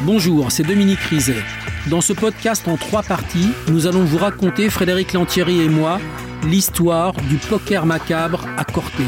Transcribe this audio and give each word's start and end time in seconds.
Bonjour, 0.00 0.50
c'est 0.50 0.64
Dominique 0.64 0.98
Rizet. 1.00 1.44
Dans 1.86 2.00
ce 2.00 2.12
podcast 2.12 2.66
en 2.66 2.76
trois 2.76 3.02
parties, 3.02 3.50
nous 3.68 3.86
allons 3.86 4.02
vous 4.02 4.16
raconter, 4.16 4.68
Frédéric 4.68 5.12
Lantieri 5.12 5.60
et 5.60 5.68
moi, 5.68 6.00
l'histoire 6.44 7.12
du 7.12 7.36
poker 7.36 7.86
macabre 7.86 8.44
à 8.56 8.64
Corté. 8.64 9.04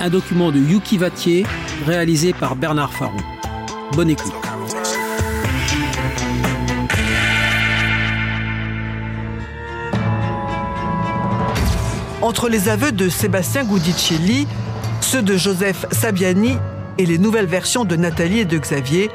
Un 0.00 0.10
document 0.10 0.50
de 0.50 0.58
Yuki 0.58 0.98
Vatier, 0.98 1.46
réalisé 1.86 2.34
par 2.34 2.56
Bernard 2.56 2.92
Faron. 2.92 3.16
Bonne 3.92 4.10
écoute. 4.10 4.34
Entre 12.20 12.48
les 12.50 12.68
aveux 12.68 12.92
de 12.92 13.08
Sébastien 13.08 13.64
Goudicelli, 13.64 14.46
ceux 15.00 15.22
de 15.22 15.36
Joseph 15.38 15.86
Sabiani 15.92 16.56
et 16.98 17.06
les 17.06 17.16
nouvelles 17.16 17.46
versions 17.46 17.84
de 17.84 17.96
Nathalie 17.96 18.40
et 18.40 18.44
de 18.44 18.58
Xavier, 18.58 19.10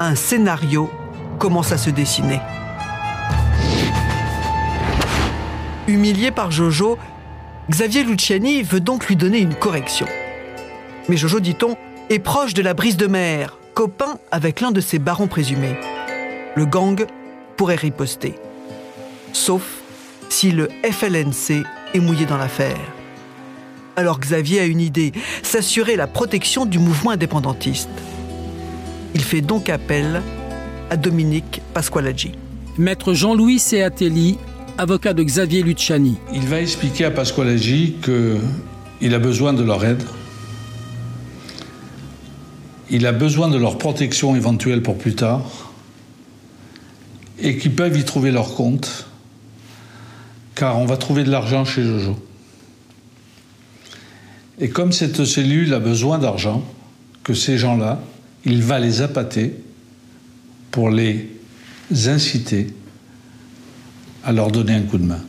un 0.00 0.14
scénario 0.14 0.90
commence 1.38 1.72
à 1.72 1.78
se 1.78 1.90
dessiner. 1.90 2.40
Humilié 5.88 6.30
par 6.30 6.50
Jojo, 6.50 6.98
Xavier 7.70 8.04
Luciani 8.04 8.62
veut 8.62 8.80
donc 8.80 9.06
lui 9.06 9.16
donner 9.16 9.38
une 9.38 9.54
correction. 9.54 10.06
Mais 11.08 11.16
Jojo, 11.16 11.40
dit-on, 11.40 11.76
est 12.10 12.18
proche 12.18 12.54
de 12.54 12.62
la 12.62 12.74
brise 12.74 12.96
de 12.96 13.06
mer, 13.06 13.58
copain 13.74 14.18
avec 14.30 14.60
l'un 14.60 14.72
de 14.72 14.80
ses 14.80 14.98
barons 14.98 15.28
présumés. 15.28 15.78
Le 16.54 16.66
gang 16.66 17.06
pourrait 17.56 17.76
riposter. 17.76 18.34
Sauf 19.32 19.62
si 20.28 20.50
le 20.50 20.68
FLNC 20.84 21.64
est 21.94 22.00
mouillé 22.00 22.26
dans 22.26 22.36
l'affaire. 22.36 22.78
Alors 23.94 24.18
Xavier 24.18 24.60
a 24.60 24.64
une 24.66 24.80
idée, 24.80 25.12
s'assurer 25.42 25.96
la 25.96 26.06
protection 26.06 26.66
du 26.66 26.78
mouvement 26.78 27.12
indépendantiste. 27.12 27.88
Il 29.16 29.24
fait 29.24 29.40
donc 29.40 29.70
appel 29.70 30.20
à 30.90 30.98
Dominique 30.98 31.62
Pasqualaggi. 31.72 32.32
Maître 32.76 33.14
Jean-Louis 33.14 33.58
Seatelli, 33.58 34.36
avocat 34.76 35.14
de 35.14 35.22
Xavier 35.22 35.62
Luciani. 35.62 36.18
Il 36.34 36.46
va 36.46 36.60
expliquer 36.60 37.06
à 37.06 37.10
Pasqualaggi 37.10 37.96
qu'il 38.04 39.14
a 39.14 39.18
besoin 39.18 39.54
de 39.54 39.62
leur 39.62 39.82
aide. 39.86 40.02
Il 42.90 43.06
a 43.06 43.12
besoin 43.12 43.48
de 43.48 43.56
leur 43.56 43.78
protection 43.78 44.36
éventuelle 44.36 44.82
pour 44.82 44.98
plus 44.98 45.14
tard. 45.14 45.72
Et 47.38 47.56
qu'ils 47.56 47.74
peuvent 47.74 47.96
y 47.96 48.04
trouver 48.04 48.32
leur 48.32 48.54
compte. 48.54 49.06
Car 50.54 50.78
on 50.78 50.84
va 50.84 50.98
trouver 50.98 51.24
de 51.24 51.30
l'argent 51.30 51.64
chez 51.64 51.82
Jojo. 51.84 52.18
Et 54.60 54.68
comme 54.68 54.92
cette 54.92 55.24
cellule 55.24 55.72
a 55.72 55.80
besoin 55.80 56.18
d'argent, 56.18 56.62
que 57.24 57.32
ces 57.32 57.56
gens-là, 57.56 58.02
il 58.46 58.62
va 58.62 58.78
les 58.78 59.02
appâter 59.02 59.54
pour 60.70 60.88
les 60.88 61.28
inciter 62.06 62.68
à 64.24 64.32
leur 64.32 64.50
donner 64.50 64.74
un 64.74 64.82
coup 64.82 64.98
de 64.98 65.04
main. 65.04 65.20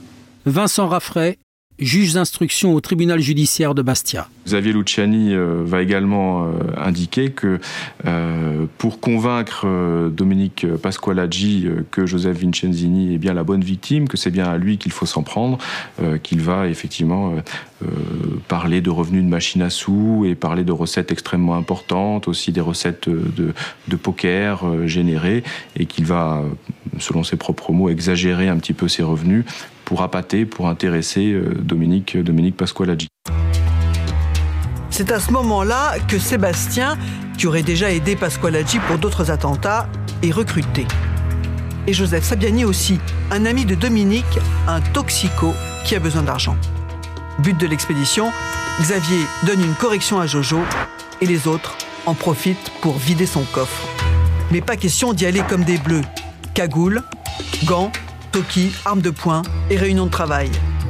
Vincent 0.46 0.88
Raffray, 0.88 1.38
juge 1.80 2.14
d'instruction 2.14 2.74
au 2.74 2.82
tribunal 2.82 3.20
judiciaire 3.20 3.76
de 3.76 3.82
Bastia. 3.82 4.30
Xavier 4.46 4.74
Luciani 4.74 5.34
euh, 5.34 5.62
va 5.64 5.82
également 5.82 6.46
euh, 6.46 6.52
indiquer 6.78 7.32
que 7.32 7.60
euh, 8.06 8.66
pour 8.78 9.00
convaincre 9.00 9.68
Dominique 10.10 10.66
Pasqualaggi 10.82 11.68
que 11.92 12.06
Joseph 12.06 12.38
Vincenzini 12.38 13.14
est 13.14 13.18
bien 13.18 13.34
la 13.34 13.44
bonne 13.44 13.64
victime, 13.64 14.08
que 14.08 14.18
c'est 14.18 14.32
bien 14.32 14.46
à 14.46 14.58
lui 14.58 14.78
qu'il 14.78 14.92
faut 14.92 15.06
s'en 15.06 15.24
prendre, 15.24 15.58
qu'il 16.24 16.42
va 16.42 16.68
effectivement 16.68 17.34
parler 18.48 18.82
de 18.82 18.90
revenus 18.90 19.24
de 19.24 19.30
machine 19.30 19.62
à 19.62 19.70
sous 19.70 20.26
et 20.26 20.36
parler 20.36 20.64
de 20.64 20.72
recettes 20.72 21.12
extrêmement 21.12 21.56
importantes, 21.56 22.28
aussi 22.28 22.52
des 22.52 22.62
recettes 22.62 23.10
de, 23.10 23.54
de 23.88 23.96
poker 23.96 24.88
générées, 24.88 25.44
et 25.76 25.86
qu'il 25.86 26.06
va, 26.06 26.44
selon 27.00 27.24
ses 27.24 27.38
propres 27.38 27.72
mots, 27.72 27.90
exagérer 27.90 28.48
un 28.48 28.58
petit 28.58 28.74
peu 28.74 28.88
ses 28.88 29.04
revenus 29.04 29.46
pour 29.88 30.02
appâter, 30.02 30.46
pour 30.46 30.68
intéresser 30.68 31.32
euh, 31.32 31.56
Dominique, 31.62 32.18
Dominique 32.18 32.58
Pasqualaggi. 32.58 33.08
C'est 34.90 35.14
à 35.14 35.20
ce 35.22 35.32
moment-là 35.32 35.94
que 36.10 36.20
Sébastien, 36.20 36.98
qui 37.38 37.48
aurait 37.48 37.64
déjà 37.64 37.90
aidé 37.94 38.18
Pasqualaggi 38.18 38.80
pour 38.80 38.98
d'autres 38.98 39.32
attentats, 39.32 39.88
est 40.24 40.32
recruté. 40.32 40.86
Et 41.88 41.94
Joseph 41.94 42.26
Sabiani 42.26 42.66
aussi, 42.66 43.00
un 43.32 43.46
ami 43.46 43.64
de 43.64 43.76
Dominique, 43.76 44.26
un 44.68 44.82
toxico 44.82 45.54
qui 45.86 45.96
a 45.96 46.00
besoin 46.00 46.24
d'argent. 46.24 46.58
But 47.40 47.58
de 47.58 47.66
l'expédition, 47.66 48.30
Xavier 48.82 49.22
donne 49.46 49.64
une 49.64 49.76
correction 49.76 50.20
à 50.20 50.28
Jojo 50.28 50.60
et 51.22 51.26
les 51.26 51.48
autres 51.48 51.78
en 52.06 52.14
profitent 52.14 52.74
pour 52.82 52.98
vider 52.98 53.26
son 53.26 53.44
coffre. 53.54 53.88
Mais 54.52 54.60
pas 54.60 54.76
question 54.76 55.14
d'y 55.14 55.26
aller 55.26 55.44
comme 55.48 55.64
des 55.64 55.78
bleus. 55.78 56.04
Cagoule, 56.54 57.04
gants, 57.64 57.94
toki, 58.32 58.72
armes 58.86 59.02
de 59.02 59.10
poing 59.10 59.42
et 59.70 59.78
réunion 59.78 60.06
de 60.06 60.12
travail. 60.12 60.50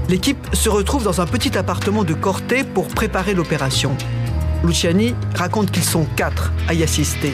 L'équipe 0.10 0.48
se 0.54 0.70
retrouve 0.70 1.04
dans 1.04 1.22
un 1.22 1.26
petit 1.26 1.58
appartement 1.58 2.04
de 2.04 2.14
Corté 2.14 2.64
pour 2.64 2.88
préparer 2.88 3.34
l'opération. 3.34 3.96
Luciani 4.64 5.14
raconte 5.36 5.72
qu'ils 5.72 5.84
sont 5.84 6.06
quatre 6.16 6.54
à 6.68 6.74
y 6.74 6.84
assister, 6.84 7.34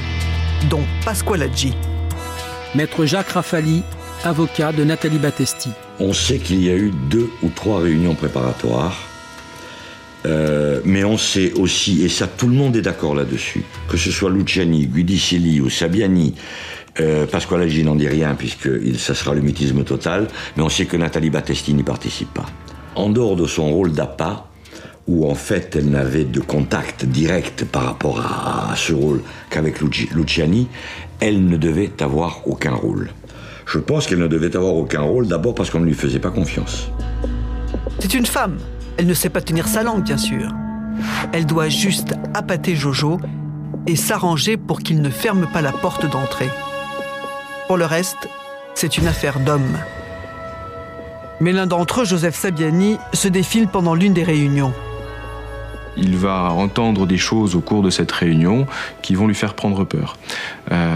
dont 0.69 0.83
Pasqualaggi. 1.05 1.73
Maître 2.75 3.05
Jacques 3.05 3.29
Rafali, 3.29 3.83
avocat 4.23 4.71
de 4.71 4.83
Nathalie 4.83 5.19
Battesti. 5.19 5.69
On 5.99 6.13
sait 6.13 6.37
qu'il 6.37 6.63
y 6.63 6.69
a 6.69 6.75
eu 6.75 6.91
deux 7.09 7.29
ou 7.43 7.49
trois 7.49 7.79
réunions 7.81 8.15
préparatoires, 8.15 8.97
euh, 10.25 10.81
mais 10.85 11.03
on 11.03 11.17
sait 11.17 11.53
aussi, 11.53 12.03
et 12.03 12.09
ça 12.09 12.27
tout 12.27 12.47
le 12.47 12.55
monde 12.55 12.75
est 12.75 12.81
d'accord 12.81 13.13
là-dessus, 13.13 13.63
que 13.87 13.97
ce 13.97 14.09
soit 14.09 14.29
Luciani, 14.29 14.87
Guidicelli 14.87 15.61
ou 15.61 15.69
Sabiani, 15.69 16.33
euh, 16.99 17.25
Pasqualaggi 17.25 17.83
n'en 17.83 17.95
dit 17.95 18.07
rien 18.07 18.35
puisque 18.35 18.69
ça 18.97 19.15
sera 19.15 19.33
le 19.33 19.41
mutisme 19.41 19.83
total, 19.83 20.27
mais 20.55 20.63
on 20.63 20.69
sait 20.69 20.85
que 20.85 20.97
Nathalie 20.97 21.29
Battesti 21.29 21.73
n'y 21.73 21.83
participe 21.83 22.33
pas. 22.33 22.45
En 22.95 23.09
dehors 23.09 23.35
de 23.35 23.47
son 23.47 23.71
rôle 23.71 23.91
d'appât, 23.91 24.47
où 25.07 25.29
en 25.29 25.35
fait 25.35 25.75
elle 25.75 25.89
n'avait 25.89 26.23
de 26.23 26.39
contact 26.39 27.05
direct 27.05 27.65
par 27.65 27.85
rapport 27.85 28.19
à, 28.21 28.75
ce 28.75 28.93
rôle 28.93 29.21
qu'avec 29.49 29.81
Luciani, 29.81 30.67
elle 31.19 31.45
ne 31.45 31.57
devait 31.57 31.91
avoir 32.01 32.47
aucun 32.47 32.73
rôle. 32.73 33.09
Je 33.65 33.79
pense 33.79 34.07
qu'elle 34.07 34.19
ne 34.19 34.27
devait 34.27 34.55
avoir 34.55 34.75
aucun 34.75 35.01
rôle 35.01 35.27
d'abord 35.27 35.55
parce 35.55 35.69
qu'on 35.69 35.79
ne 35.79 35.85
lui 35.85 35.93
faisait 35.93 36.19
pas 36.19 36.31
confiance. 36.31 36.89
C'est 37.99 38.13
une 38.13 38.25
femme. 38.25 38.57
Elle 38.97 39.07
ne 39.07 39.13
sait 39.13 39.29
pas 39.29 39.41
tenir 39.41 39.67
sa 39.67 39.83
langue, 39.83 40.03
bien 40.03 40.17
sûr. 40.17 40.51
Elle 41.31 41.45
doit 41.45 41.69
juste 41.69 42.13
appâter 42.33 42.75
Jojo 42.75 43.19
et 43.87 43.95
s'arranger 43.95 44.57
pour 44.57 44.79
qu'il 44.79 45.01
ne 45.01 45.09
ferme 45.09 45.47
pas 45.51 45.61
la 45.61 45.71
porte 45.71 46.09
d'entrée. 46.09 46.49
Pour 47.73 47.79
le 47.79 47.85
reste, 47.87 48.29
c'est 48.75 48.99
une 48.99 49.07
affaire 49.07 49.39
d'hommes. 49.39 49.79
Mais 51.39 51.51
l'un 51.51 51.65
d'entre 51.65 52.01
eux, 52.01 52.05
Joseph 52.05 52.35
Sabiani, 52.35 52.99
se 53.13 53.27
défile 53.27 53.67
pendant 53.67 53.95
l'une 53.95 54.13
des 54.13 54.21
réunions. 54.21 54.75
Il 55.97 56.15
va 56.15 56.51
entendre 56.51 57.07
des 57.07 57.17
choses 57.17 57.55
au 57.55 57.61
cours 57.61 57.81
de 57.81 57.89
cette 57.89 58.11
réunion 58.11 58.67
qui 59.01 59.15
vont 59.15 59.25
lui 59.25 59.33
faire 59.33 59.55
prendre 59.55 59.85
peur. 59.85 60.17
Euh, 60.71 60.93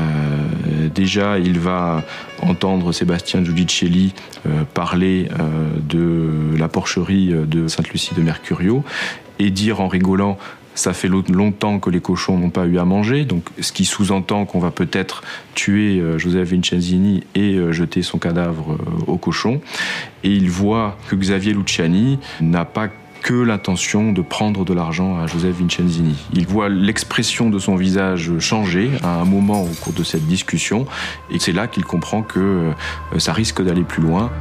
déjà, 0.93 1.39
il 1.39 1.57
va 1.57 2.03
entendre 2.43 2.91
Sébastien 2.91 3.43
Giudicelli 3.43 4.13
euh, 4.45 4.61
parler 4.75 5.29
euh, 5.31 5.69
de 5.81 6.55
la 6.59 6.67
porcherie 6.67 7.29
de 7.33 7.67
Sainte-Lucie 7.67 8.13
de 8.13 8.21
Mercurio 8.21 8.83
et 9.39 9.49
dire 9.49 9.81
en 9.81 9.87
rigolant 9.87 10.37
ça 10.77 10.93
fait 10.93 11.07
longtemps 11.07 11.79
que 11.79 11.89
les 11.89 11.99
cochons 11.99 12.37
n'ont 12.37 12.51
pas 12.51 12.65
eu 12.65 12.77
à 12.77 12.85
manger, 12.85 13.25
donc 13.25 13.43
ce 13.59 13.71
qui 13.71 13.83
sous-entend 13.83 14.45
qu'on 14.45 14.59
va 14.59 14.69
peut-être 14.69 15.23
tuer 15.55 15.99
euh, 15.99 16.19
Joseph 16.19 16.49
Vincenzini 16.49 17.23
et 17.33 17.55
euh, 17.55 17.71
jeter 17.71 18.03
son 18.03 18.19
cadavre 18.19 18.73
euh, 18.73 19.11
aux 19.11 19.17
cochons. 19.17 19.59
Et 20.23 20.29
il 20.29 20.51
voit 20.51 20.95
que 21.09 21.15
Xavier 21.15 21.53
Luciani 21.53 22.19
n'a 22.41 22.63
pas 22.63 22.89
que 23.23 23.33
l'intention 23.33 24.13
de 24.13 24.21
prendre 24.21 24.65
de 24.65 24.73
l'argent 24.75 25.17
à 25.19 25.25
Joseph 25.25 25.55
Vincenzini. 25.55 26.15
Il 26.33 26.45
voit 26.45 26.69
l'expression 26.69 27.49
de 27.49 27.57
son 27.57 27.75
visage 27.75 28.37
changer 28.37 28.91
à 29.03 29.19
un 29.19 29.25
moment 29.25 29.63
au 29.63 29.73
cours 29.81 29.93
de 29.93 30.03
cette 30.03 30.27
discussion 30.27 30.85
et 31.31 31.39
c'est 31.39 31.51
là 31.51 31.67
qu'il 31.67 31.83
comprend 31.83 32.21
que 32.21 32.71
ça 33.17 33.33
risque 33.33 33.63
d'aller 33.63 33.83
plus 33.83 34.03
loin. 34.03 34.31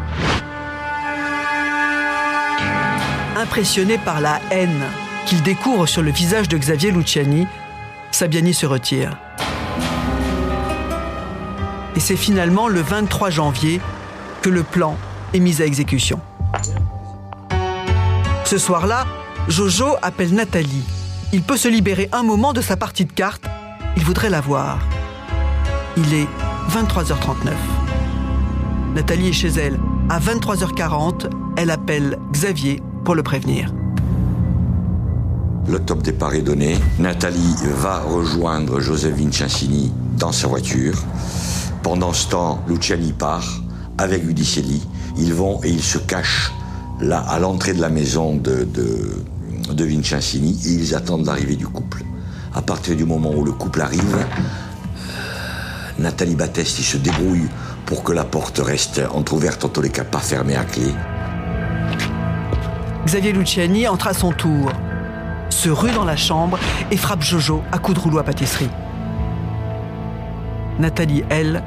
Impressionné 3.35 3.97
par 3.97 4.21
la 4.21 4.39
haine 4.51 4.85
qu'il 5.27 5.43
découvre 5.43 5.87
sur 5.87 6.03
le 6.03 6.11
visage 6.11 6.49
de 6.49 6.57
Xavier 6.57 6.93
Luciani, 6.93 7.47
Sabiani 8.13 8.55
se 8.55 8.65
retire. 8.65 9.19
Et 11.97 12.01
c'est 12.01 12.17
finalement 12.17 12.69
le 12.69 12.81
23 12.81 13.31
janvier 13.31 13.81
que 14.43 14.49
le 14.49 14.63
plan 14.63 14.97
est 15.35 15.41
mis 15.41 15.61
à 15.61 15.67
exécution. 15.67 16.21
Ce 18.45 18.59
soir-là, 18.59 19.05
Jojo 19.49 19.97
appelle 20.03 20.33
Nathalie. 20.33 20.85
Il 21.33 21.43
peut 21.43 21.57
se 21.57 21.69
libérer 21.69 22.09
un 22.13 22.23
moment 22.23 22.53
de 22.53 22.61
sa 22.61 22.77
partie 22.77 23.05
de 23.05 23.13
cartes. 23.13 23.47
Il 23.97 24.05
voudrait 24.05 24.31
la 24.31 24.41
voir. 24.41 24.79
Il 25.97 26.15
est 26.15 26.29
23h39. 26.71 27.53
Nathalie 28.95 29.31
est 29.31 29.33
chez 29.33 29.49
elle. 29.49 29.81
À 30.09 30.21
23h40, 30.21 31.29
elle 31.57 31.71
appelle 31.71 32.19
Xavier 32.31 32.81
pour 33.05 33.17
le 33.17 33.25
prévenir. 33.25 33.73
Le 35.69 35.81
top 35.81 36.03
départ 36.03 36.35
est 36.35 36.43
donné. 36.43 36.79
Nathalie 36.99 37.55
va 37.79 38.01
rejoindre 38.01 38.79
Joseph 38.79 39.15
Vincenzini 39.15 39.93
dans 40.17 40.31
sa 40.31 40.47
voiture. 40.47 40.95
Pendant 41.83 42.13
ce 42.13 42.29
temps, 42.29 42.63
Luciani 42.69 43.13
part 43.13 43.63
avec 43.99 44.25
Udicelli. 44.25 44.87
Ils 45.19 45.35
vont 45.35 45.61
et 45.65 45.71
ils 45.71 45.83
se 45.83 45.99
cachent 45.99 46.53
là 47.01 47.19
à 47.19 47.41
l'entrée 47.41 47.75
de 47.75 47.81
la 47.81 47.89
maison 47.89 48.37
de, 48.37 48.65
de, 48.65 49.11
et 49.79 50.69
ils 50.69 50.95
attendent 50.95 51.27
l'arrivée 51.27 51.57
du 51.57 51.67
couple. 51.67 52.05
À 52.55 52.63
partir 52.63 52.97
du 52.97 53.05
moment 53.05 53.33
où 53.35 53.45
le 53.45 53.53
couple 53.53 53.81
arrive, 53.81 54.17
Nathalie 55.99 56.37
Battesti 56.37 56.83
se 56.83 56.97
débrouille 56.97 57.49
pour 57.87 58.05
que 58.05 58.13
la 58.13 58.25
porte 58.25 58.59
reste 58.59 59.03
entr'ouverte, 59.13 59.65
en 59.65 59.69
tous 59.69 59.83
les 59.83 59.91
cas 59.91 60.05
pas 60.05 60.21
fermée 60.21 60.57
à 60.57 60.65
clé. 60.65 60.93
Xavier 63.05 63.33
Luciani 63.33 63.87
entre 63.89 64.09
à 64.09 64.15
son 64.15 64.33
tour, 64.33 64.71
se 65.57 65.71
rue 65.71 65.91
dans 65.93 66.05
la 66.05 66.17
chambre 66.17 66.59
et 66.91 66.97
frappe 66.99 67.23
Jojo 67.23 67.63
à 67.73 67.79
coups 67.79 67.97
de 67.97 68.03
rouleau 68.03 68.19
à 68.19 68.23
pâtisserie. 68.23 68.69
Nathalie, 70.79 71.25
elle, 71.31 71.63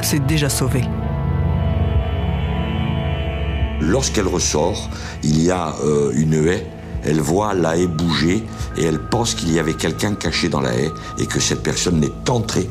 s'est 0.00 0.20
déjà 0.20 0.48
sauvée. 0.48 0.84
Lorsqu'elle 3.80 4.28
ressort, 4.28 4.88
il 5.24 5.42
y 5.42 5.50
a 5.50 5.74
euh, 5.82 6.12
une 6.14 6.34
haie. 6.34 6.66
Elle 7.04 7.20
voit 7.20 7.54
la 7.54 7.76
haie 7.76 7.88
bouger 7.88 8.46
et 8.76 8.84
elle 8.84 9.00
pense 9.00 9.34
qu'il 9.34 9.52
y 9.52 9.58
avait 9.58 9.74
quelqu'un 9.74 10.14
caché 10.14 10.48
dans 10.48 10.60
la 10.60 10.72
haie 10.72 10.92
et 11.18 11.26
que 11.26 11.40
cette 11.40 11.62
personne 11.62 12.00
n'est 12.00 12.30
entrée 12.30 12.70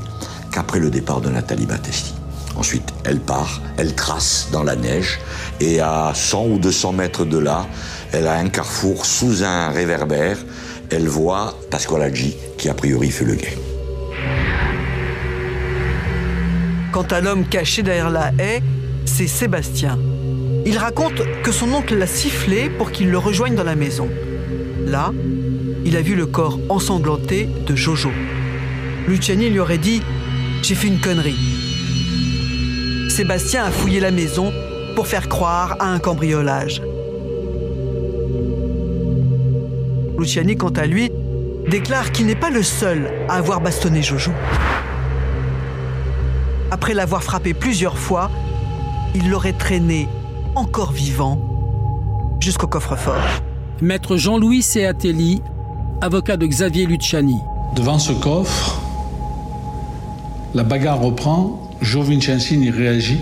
qu'après 0.52 0.80
le 0.80 0.90
départ 0.90 1.20
de 1.20 1.30
Nathalie 1.30 1.66
Battesti. 1.66 2.14
Ensuite, 2.56 2.94
elle 3.04 3.20
part, 3.20 3.62
elle 3.78 3.96
trace 3.96 4.48
dans 4.52 4.64
la 4.64 4.76
neige 4.76 5.20
et 5.60 5.82
à 5.82 6.14
100 6.16 6.46
ou 6.46 6.60
200 6.60 6.94
mètres 6.94 7.26
de 7.26 7.38
là, 7.38 7.66
elle 8.12 8.28
a 8.28 8.36
un 8.36 8.48
carrefour 8.48 9.06
sous 9.06 9.44
un 9.44 9.70
réverbère. 9.70 10.38
Elle 10.96 11.08
voit 11.08 11.58
Pasqualaggi 11.72 12.36
qui 12.56 12.70
a 12.70 12.76
priori 12.76 13.10
fait 13.10 13.26
le 13.26 13.34
guet. 13.34 13.58
Quant 16.92 17.08
à 17.10 17.20
l'homme 17.20 17.48
caché 17.48 17.82
derrière 17.82 18.12
la 18.12 18.32
haie, 18.38 18.62
c'est 19.06 19.26
Sébastien. 19.26 19.98
Il 20.68 20.78
raconte 20.78 21.24
que 21.42 21.52
son 21.52 21.74
oncle 21.74 21.96
l'a 21.96 22.06
sifflé 22.06 22.70
pour 22.70 22.92
qu'il 22.92 23.10
le 23.10 23.18
rejoigne 23.18 23.56
dans 23.56 23.64
la 23.64 23.74
maison. 23.74 24.08
Là, 24.86 25.12
il 25.84 25.98
a 25.98 26.02
vu 26.04 26.14
le 26.14 26.28
corps 26.28 26.60
ensanglanté 26.70 27.50
de 27.66 27.76
Jojo. 27.76 28.12
Luciani 29.08 29.50
lui 29.50 29.60
aurait 29.60 29.80
dit 29.80 30.04
J'ai 30.62 30.76
fait 30.76 30.90
une 30.90 31.02
connerie. 31.02 31.40
Sébastien 33.10 33.64
a 33.64 33.72
fouillé 33.72 34.00
la 34.00 34.12
maison 34.12 34.54
pour 34.96 35.08
faire 35.08 35.28
croire 35.28 35.76
à 35.80 35.88
un 35.88 35.98
cambriolage. 35.98 36.84
Luciani, 40.24 40.56
quant 40.56 40.70
à 40.70 40.86
lui, 40.86 41.12
déclare 41.70 42.14
qu'il 42.14 42.28
n'est 42.28 42.36
pas 42.36 42.50
le 42.50 42.64
seul 42.64 43.12
à 43.28 43.36
avoir 43.36 43.60
bastonné 43.60 44.02
Jojo. 44.02 44.32
Après 46.72 46.94
l'avoir 46.94 47.24
frappé 47.24 47.54
plusieurs 47.54 47.98
fois, 47.98 48.32
il 49.16 49.30
l'aurait 49.30 49.54
traîné 49.54 50.08
encore 50.56 50.94
vivant 50.94 51.40
jusqu'au 52.40 52.68
coffre-fort. 52.68 53.22
Maître 53.82 54.16
Jean-Louis 54.16 54.62
Seatelli, 54.62 55.42
avocat 56.02 56.38
de 56.38 56.48
Xavier 56.48 56.86
Luciani. 56.86 57.36
Devant 57.76 58.00
ce 58.00 58.14
coffre, 58.14 58.80
la 60.54 60.64
bagarre 60.64 61.02
reprend, 61.02 61.70
Joe 61.82 62.08
Vincenzini 62.08 62.70
réagit, 62.70 63.20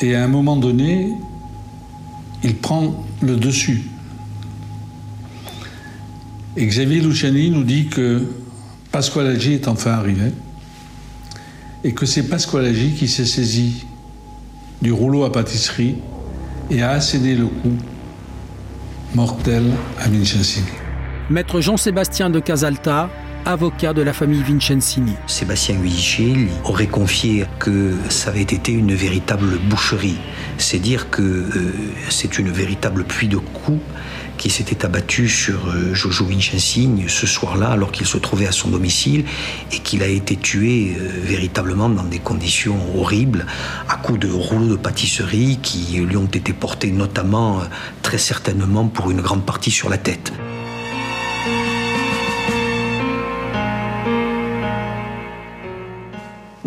et 0.00 0.16
à 0.16 0.24
un 0.24 0.28
moment 0.28 0.56
donné, 0.56 1.12
il 2.42 2.56
prend 2.56 2.94
le 3.20 3.36
dessus. 3.36 3.84
Et 6.56 6.66
Xavier 6.66 7.00
Luciani 7.00 7.50
nous 7.50 7.64
dit 7.64 7.86
que 7.86 8.22
Pasqualaggi 8.90 9.54
est 9.54 9.68
enfin 9.68 9.92
arrivé 9.92 10.32
et 11.82 11.92
que 11.94 12.04
c'est 12.04 12.24
Pasqualaggi 12.24 12.92
qui 12.92 13.08
s'est 13.08 13.24
saisi 13.24 13.86
du 14.82 14.92
rouleau 14.92 15.24
à 15.24 15.32
pâtisserie 15.32 15.96
et 16.70 16.82
a 16.82 16.90
asséné 16.90 17.34
le 17.34 17.46
coup 17.46 17.76
mortel 19.14 19.64
à 19.98 20.08
Vincenzini. 20.08 20.66
Maître 21.30 21.60
Jean-Sébastien 21.60 22.28
de 22.28 22.40
Casalta, 22.40 23.08
avocat 23.44 23.92
de 23.92 24.02
la 24.02 24.12
famille 24.12 24.42
Vincenzini. 24.42 25.14
Sébastien 25.26 25.76
Guidicelli 25.76 26.48
aurait 26.64 26.86
confié 26.86 27.44
que 27.58 27.94
ça 28.08 28.30
avait 28.30 28.42
été 28.42 28.72
une 28.72 28.94
véritable 28.94 29.58
boucherie. 29.68 30.18
C'est 30.58 30.78
dire 30.78 31.10
que 31.10 31.22
euh, 31.22 31.72
c'est 32.08 32.38
une 32.38 32.50
véritable 32.50 33.04
pluie 33.04 33.28
de 33.28 33.38
coups 33.38 33.82
qui 34.38 34.50
s'était 34.50 34.84
abattu 34.84 35.28
sur 35.28 35.68
euh, 35.68 35.94
Jojo 35.94 36.24
Vincenzini 36.24 37.04
ce 37.08 37.26
soir-là 37.26 37.70
alors 37.70 37.92
qu'il 37.92 38.06
se 38.06 38.18
trouvait 38.18 38.46
à 38.46 38.52
son 38.52 38.70
domicile 38.70 39.24
et 39.72 39.78
qu'il 39.78 40.02
a 40.02 40.08
été 40.08 40.36
tué 40.36 40.96
euh, 40.98 41.08
véritablement 41.22 41.88
dans 41.88 42.04
des 42.04 42.18
conditions 42.18 42.78
horribles 42.96 43.46
à 43.88 43.96
coups 43.96 44.20
de 44.20 44.30
rouleaux 44.30 44.68
de 44.68 44.76
pâtisserie 44.76 45.58
qui 45.62 45.98
lui 45.98 46.16
ont 46.16 46.26
été 46.26 46.52
portés 46.52 46.90
notamment 46.90 47.60
très 48.02 48.18
certainement 48.18 48.88
pour 48.88 49.10
une 49.10 49.20
grande 49.20 49.44
partie 49.44 49.70
sur 49.70 49.88
la 49.88 49.98
tête. 49.98 50.32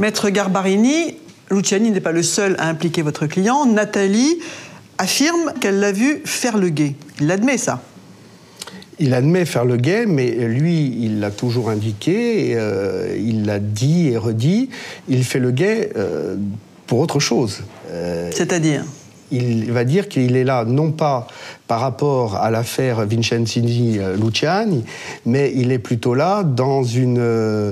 Maître 0.06 0.30
Garbarini, 0.30 1.18
Luciani 1.50 1.90
n'est 1.90 2.00
pas 2.00 2.12
le 2.12 2.22
seul 2.22 2.56
à 2.60 2.70
impliquer 2.70 3.02
votre 3.02 3.26
client. 3.26 3.66
Nathalie 3.66 4.38
affirme 5.00 5.52
qu'elle 5.60 5.80
l'a 5.80 5.92
vu 5.92 6.22
faire 6.26 6.60
le 6.60 6.70
guet. 6.70 6.94
Il 7.20 7.32
admet 7.32 7.58
ça. 7.58 7.82
Il 9.00 9.16
admet 9.16 9.46
faire 9.46 9.66
le 9.66 9.78
guet, 9.78 10.06
mais 10.06 10.30
lui, 10.30 10.96
il 11.02 11.20
l'a 11.20 11.32
toujours 11.32 11.72
indiqué, 11.72 12.54
euh, 12.54 13.18
il 13.20 13.48
l'a 13.48 13.58
dit 13.58 14.10
et 14.10 14.18
redit, 14.18 14.70
il 15.10 15.24
fait 15.24 15.40
le 15.40 15.50
guet 15.50 15.90
euh, 15.98 16.36
pour 16.86 17.00
autre 17.00 17.20
chose. 17.20 17.64
Euh, 17.90 18.30
C'est-à-dire? 18.32 18.86
Il 19.32 19.72
va 19.72 19.84
dire 19.84 20.08
qu'il 20.08 20.36
est 20.36 20.44
là 20.44 20.66
non 20.66 20.92
pas 20.92 21.28
par 21.68 21.80
rapport 21.80 22.36
à 22.36 22.52
l'affaire 22.52 23.06
Vincenzini-Luciani, 23.06 24.84
mais 25.26 25.52
il 25.56 25.72
est 25.72 25.80
plutôt 25.80 26.14
là 26.14 26.44
dans 26.44 26.84
une 26.84 27.20
euh, 27.20 27.72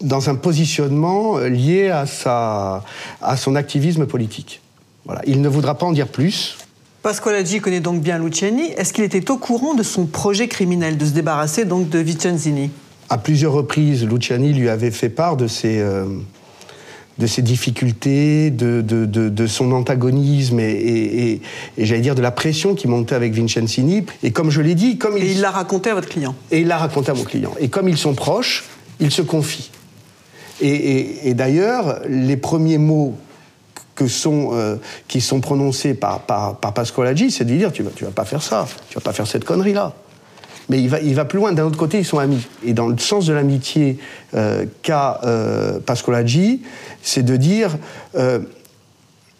dans 0.00 0.30
un 0.30 0.34
positionnement 0.36 1.38
lié 1.38 1.90
à, 1.90 2.06
sa, 2.06 2.84
à 3.20 3.36
son 3.36 3.56
activisme 3.56 4.06
politique. 4.06 4.60
Voilà. 5.04 5.22
Il 5.26 5.40
ne 5.40 5.48
voudra 5.48 5.76
pas 5.76 5.86
en 5.86 5.92
dire 5.92 6.08
plus. 6.08 6.56
Pasqualaggi 7.02 7.60
connaît 7.60 7.80
donc 7.80 8.02
bien 8.02 8.18
Luciani. 8.18 8.72
Est-ce 8.76 8.92
qu'il 8.92 9.04
était 9.04 9.30
au 9.30 9.38
courant 9.38 9.74
de 9.74 9.82
son 9.82 10.06
projet 10.06 10.48
criminel 10.48 10.96
de 10.96 11.04
se 11.04 11.10
débarrasser 11.10 11.64
donc 11.64 11.88
de 11.88 11.98
Vicenzini 11.98 12.70
À 13.08 13.18
plusieurs 13.18 13.52
reprises, 13.52 14.04
Luciani 14.04 14.52
lui 14.52 14.68
avait 14.68 14.90
fait 14.90 15.08
part 15.08 15.36
de 15.36 15.46
ses, 15.46 15.80
euh, 15.80 16.04
de 17.18 17.26
ses 17.26 17.42
difficultés, 17.42 18.50
de, 18.50 18.80
de, 18.80 19.04
de, 19.04 19.28
de 19.28 19.46
son 19.46 19.72
antagonisme 19.72 20.60
et, 20.60 20.70
et, 20.70 21.30
et, 21.32 21.42
et 21.76 21.84
j'allais 21.84 22.00
dire 22.00 22.14
de 22.14 22.22
la 22.22 22.30
pression 22.30 22.74
qui 22.74 22.88
montait 22.88 23.14
avec 23.14 23.32
Vincenzini. 23.32 24.04
Et 24.22 24.30
comme 24.30 24.50
je 24.50 24.60
l'ai 24.60 24.74
dit, 24.74 24.98
comme 24.98 25.16
et 25.16 25.32
il 25.32 25.40
l'a 25.40 25.50
raconté 25.50 25.90
à 25.90 25.94
votre 25.94 26.08
client. 26.08 26.34
Et 26.50 26.60
il 26.60 26.68
l'a 26.68 26.78
raconté 26.78 27.10
à 27.10 27.14
mon 27.14 27.24
client. 27.24 27.52
Et 27.58 27.68
comme 27.68 27.88
ils 27.88 27.98
sont 27.98 28.14
proches, 28.14 28.64
ils 29.00 29.10
se 29.10 29.22
confient. 29.22 29.70
Et, 30.60 31.34
d'ailleurs, 31.34 32.00
les 32.08 32.36
premiers 32.36 32.78
mots 32.78 33.14
que 33.94 34.08
sont, 34.08 34.50
euh, 34.52 34.76
qui 35.06 35.20
sont 35.20 35.40
prononcés 35.40 35.94
par, 35.94 36.20
par, 36.20 36.56
par 36.56 36.74
Pasqualaggi, 36.74 37.30
c'est 37.30 37.44
de 37.44 37.50
lui 37.50 37.58
dire 37.58 37.72
tu 37.72 37.82
vas, 37.82 37.90
tu 37.94 38.04
vas 38.04 38.10
pas 38.10 38.24
faire 38.24 38.42
ça, 38.42 38.66
tu 38.88 38.96
vas 38.96 39.00
pas 39.00 39.12
faire 39.12 39.26
cette 39.26 39.44
connerie-là. 39.44 39.94
Mais 40.68 40.80
il 40.80 40.88
va, 40.88 41.00
il 41.00 41.14
va 41.14 41.24
plus 41.24 41.38
loin. 41.38 41.52
D'un 41.52 41.64
autre 41.64 41.78
côté, 41.78 41.98
ils 41.98 42.04
sont 42.04 42.18
amis. 42.18 42.46
Et 42.64 42.74
dans 42.74 42.88
le 42.88 42.98
sens 42.98 43.26
de 43.26 43.32
l'amitié 43.32 43.98
euh, 44.34 44.66
qu'a 44.82 45.20
euh, 45.24 45.80
Pasqualaggi, 45.80 46.62
c'est 47.02 47.22
de 47.22 47.36
dire 47.36 47.76
euh, 48.16 48.40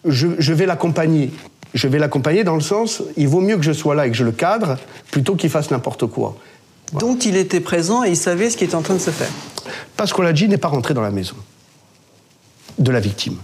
je, 0.05 0.27
je 0.39 0.53
vais 0.53 0.65
l'accompagner. 0.65 1.31
Je 1.75 1.87
vais 1.87 1.99
l'accompagner 1.99 2.43
dans 2.43 2.55
le 2.55 2.61
sens 2.61 3.03
il 3.15 3.27
vaut 3.27 3.41
mieux 3.41 3.55
que 3.55 3.63
je 3.63 3.73
sois 3.73 3.93
là 3.93 4.07
et 4.07 4.09
que 4.09 4.17
je 4.17 4.23
le 4.23 4.31
cadre 4.31 4.77
plutôt 5.11 5.35
qu'il 5.35 5.51
fasse 5.51 5.69
n'importe 5.69 6.07
quoi. 6.07 6.35
Voilà. 6.91 7.05
Donc 7.05 7.25
il 7.25 7.37
était 7.37 7.59
présent 7.59 8.03
et 8.03 8.09
il 8.09 8.17
savait 8.17 8.49
ce 8.49 8.57
qui 8.57 8.63
était 8.63 8.73
en 8.73 8.81
train 8.81 8.95
de 8.95 8.99
se 8.99 9.11
faire. 9.11 9.29
Pasqualaggi 9.95 10.47
n'est 10.47 10.57
pas 10.57 10.69
rentré 10.69 10.95
dans 10.95 11.03
la 11.03 11.11
maison 11.11 11.35
de 12.79 12.91
la 12.91 12.99
victime. 12.99 13.37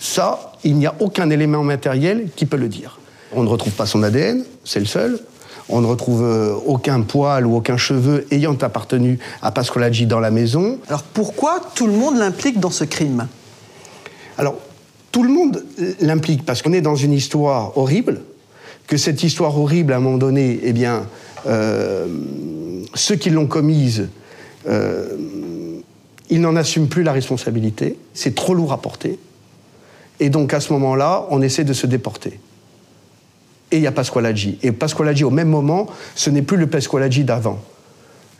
Ça, 0.00 0.52
il 0.64 0.76
n'y 0.76 0.86
a 0.86 0.94
aucun 1.00 1.28
élément 1.30 1.62
matériel 1.62 2.28
qui 2.36 2.46
peut 2.46 2.56
le 2.56 2.68
dire. 2.68 2.98
On 3.32 3.42
ne 3.42 3.48
retrouve 3.48 3.72
pas 3.72 3.86
son 3.86 4.02
ADN, 4.02 4.44
c'est 4.64 4.80
le 4.80 4.86
seul. 4.86 5.18
On 5.68 5.80
ne 5.80 5.86
retrouve 5.86 6.22
euh, 6.22 6.54
aucun 6.66 7.02
poil 7.02 7.46
ou 7.46 7.56
aucun 7.56 7.76
cheveu 7.76 8.26
ayant 8.30 8.56
appartenu 8.60 9.18
à 9.42 9.50
Pasqualaggi 9.50 10.06
dans 10.06 10.20
la 10.20 10.30
maison. 10.30 10.78
Alors 10.88 11.02
pourquoi 11.02 11.60
tout 11.74 11.86
le 11.86 11.92
monde 11.92 12.16
l'implique 12.16 12.60
dans 12.60 12.70
ce 12.70 12.84
crime? 12.84 13.26
Alors, 14.38 14.56
tout 15.12 15.22
le 15.22 15.30
monde 15.30 15.64
l'implique 16.00 16.44
parce 16.44 16.62
qu'on 16.62 16.72
est 16.72 16.80
dans 16.80 16.94
une 16.94 17.12
histoire 17.12 17.76
horrible, 17.78 18.20
que 18.86 18.96
cette 18.96 19.22
histoire 19.22 19.58
horrible, 19.58 19.92
à 19.92 19.96
un 19.96 20.00
moment 20.00 20.18
donné, 20.18 20.60
eh 20.62 20.72
bien, 20.72 21.06
euh, 21.46 22.06
ceux 22.94 23.16
qui 23.16 23.30
l'ont 23.30 23.46
commise, 23.46 24.08
euh, 24.68 25.16
ils 26.28 26.40
n'en 26.40 26.54
assument 26.54 26.88
plus 26.88 27.02
la 27.02 27.12
responsabilité. 27.12 27.98
C'est 28.14 28.34
trop 28.34 28.54
lourd 28.54 28.72
à 28.72 28.78
porter. 28.78 29.18
Et 30.20 30.28
donc, 30.28 30.54
à 30.54 30.60
ce 30.60 30.72
moment-là, 30.72 31.26
on 31.30 31.42
essaie 31.42 31.64
de 31.64 31.72
se 31.72 31.86
déporter. 31.86 32.38
Et 33.70 33.78
il 33.78 33.82
y 33.82 33.86
a 33.86 33.92
Pasqualaggi. 33.92 34.58
Et 34.62 34.72
Pasqualaggi, 34.72 35.24
au 35.24 35.30
même 35.30 35.48
moment, 35.48 35.86
ce 36.14 36.30
n'est 36.30 36.42
plus 36.42 36.56
le 36.56 36.66
Pasqualaggi 36.68 37.24
d'avant. 37.24 37.62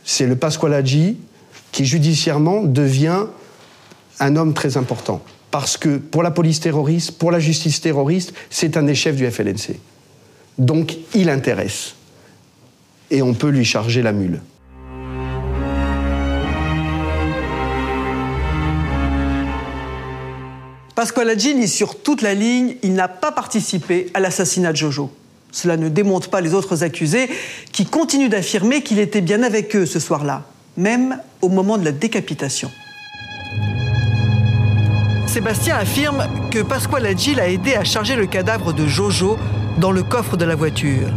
c'est 0.03 0.25
le 0.25 0.35
Pasqualaggi 0.35 1.17
qui 1.71 1.85
judiciairement 1.85 2.63
devient 2.63 3.25
un 4.19 4.35
homme 4.35 4.53
très 4.53 4.77
important. 4.77 5.21
Parce 5.51 5.77
que 5.77 5.97
pour 5.97 6.23
la 6.23 6.31
police 6.31 6.59
terroriste, 6.59 7.17
pour 7.17 7.31
la 7.31 7.39
justice 7.39 7.81
terroriste, 7.81 8.33
c'est 8.49 8.77
un 8.77 8.83
des 8.83 8.95
chefs 8.95 9.15
du 9.15 9.29
FLNC. 9.29 9.79
Donc 10.57 10.97
il 11.13 11.29
intéresse. 11.29 11.95
Et 13.11 13.21
on 13.21 13.33
peut 13.33 13.49
lui 13.49 13.63
charger 13.63 14.01
la 14.01 14.11
mule. 14.11 14.41
Pasqualaggi 20.97 21.53
lit 21.53 21.67
sur 21.67 22.01
toute 22.01 22.23
la 22.23 22.33
ligne, 22.33 22.73
il 22.81 22.95
n'a 22.95 23.07
pas 23.07 23.31
participé 23.31 24.09
à 24.15 24.19
l'assassinat 24.19 24.71
de 24.71 24.77
Jojo. 24.77 25.11
Cela 25.51 25.77
ne 25.77 25.89
démonte 25.89 26.29
pas 26.29 26.41
les 26.41 26.55
autres 26.55 26.83
accusés 26.83 27.29
qui 27.71 27.85
continuent 27.85 28.29
d'affirmer 28.29 28.81
qu'il 28.81 28.97
était 28.97 29.21
bien 29.21 29.43
avec 29.43 29.75
eux 29.75 29.85
ce 29.85 29.99
soir-là, 29.99 30.41
même 30.75 31.19
au 31.43 31.49
moment 31.49 31.77
de 31.77 31.85
la 31.85 31.91
décapitation. 31.91 32.71
Sébastien 35.27 35.75
affirme 35.77 36.25
que 36.49 36.63
Pasqualaggi 36.63 37.35
l'a 37.35 37.47
aidé 37.47 37.75
à 37.75 37.83
charger 37.83 38.15
le 38.15 38.25
cadavre 38.25 38.73
de 38.73 38.87
Jojo 38.87 39.37
dans 39.77 39.91
le 39.91 40.01
coffre 40.01 40.35
de 40.35 40.45
la 40.45 40.55
voiture. 40.55 41.09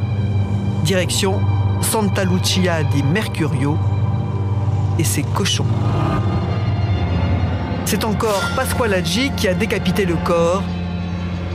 Direction 0.84 1.40
Santa 1.80 2.24
Lucia 2.24 2.82
di 2.84 3.02
Mercurio 3.02 3.78
et 4.98 5.04
ses 5.04 5.22
cochons. 5.22 5.64
C'est 7.90 8.04
encore 8.04 8.40
Pasqualaggi 8.54 9.32
qui 9.36 9.48
a 9.48 9.54
décapité 9.54 10.04
le 10.04 10.14
corps 10.14 10.62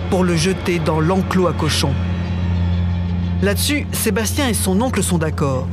pour 0.10 0.26
le 0.26 0.36
jeter 0.36 0.80
dans 0.80 1.00
l'enclos 1.00 1.48
à 1.48 1.54
cochons. 1.54 1.94
Là-dessus, 3.42 3.88
Sébastien 3.94 4.50
et 4.50 4.54
son 4.54 4.82
oncle 4.82 5.02
sont 5.02 5.18
d'accord. 5.18 5.66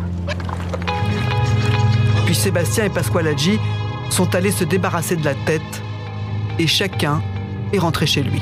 Puis 2.26 2.36
Sébastien 2.36 2.84
et 2.84 2.90
Pasqualaggi 2.90 3.58
sont 4.08 4.36
allés 4.36 4.52
se 4.52 4.62
débarrasser 4.62 5.16
de 5.16 5.24
la 5.24 5.34
tête 5.34 5.82
et 6.60 6.68
chacun 6.68 7.20
est 7.72 7.80
rentré 7.80 8.06
chez 8.06 8.22
lui. 8.22 8.40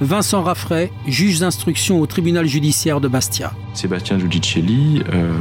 Vincent 0.00 0.42
Raffray, 0.42 0.90
juge 1.06 1.40
d'instruction 1.40 2.00
au 2.00 2.06
tribunal 2.06 2.46
judiciaire 2.46 3.02
de 3.02 3.08
Bastia. 3.08 3.52
Sébastien 3.74 4.18
Giudicelli 4.18 5.02
euh, 5.12 5.38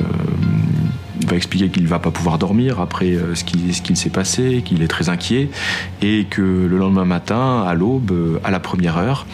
va 1.28 1.36
expliquer 1.36 1.70
qu'il 1.70 1.84
ne 1.84 1.88
va 1.88 2.00
pas 2.00 2.12
pouvoir 2.12 2.38
dormir 2.38 2.80
après 2.80 3.12
euh, 3.12 3.36
ce 3.36 3.44
qu'il 3.44 3.74
ce 3.74 3.82
qu'il 3.82 3.98
s'est 3.98 4.10
passé, 4.10 4.62
qu'il 4.64 4.82
est 4.82 4.88
très 4.88 5.10
inquiet 5.10 5.50
et 6.02 6.26
que 6.26 6.42
le 6.42 6.78
lendemain 6.78 7.06
matin, 7.06 7.64
à 7.68 7.74
l'aube, 7.74 8.12
euh, 8.12 8.40
à 8.44 8.52
la 8.52 8.60
première 8.60 8.98
heure, 8.98 9.26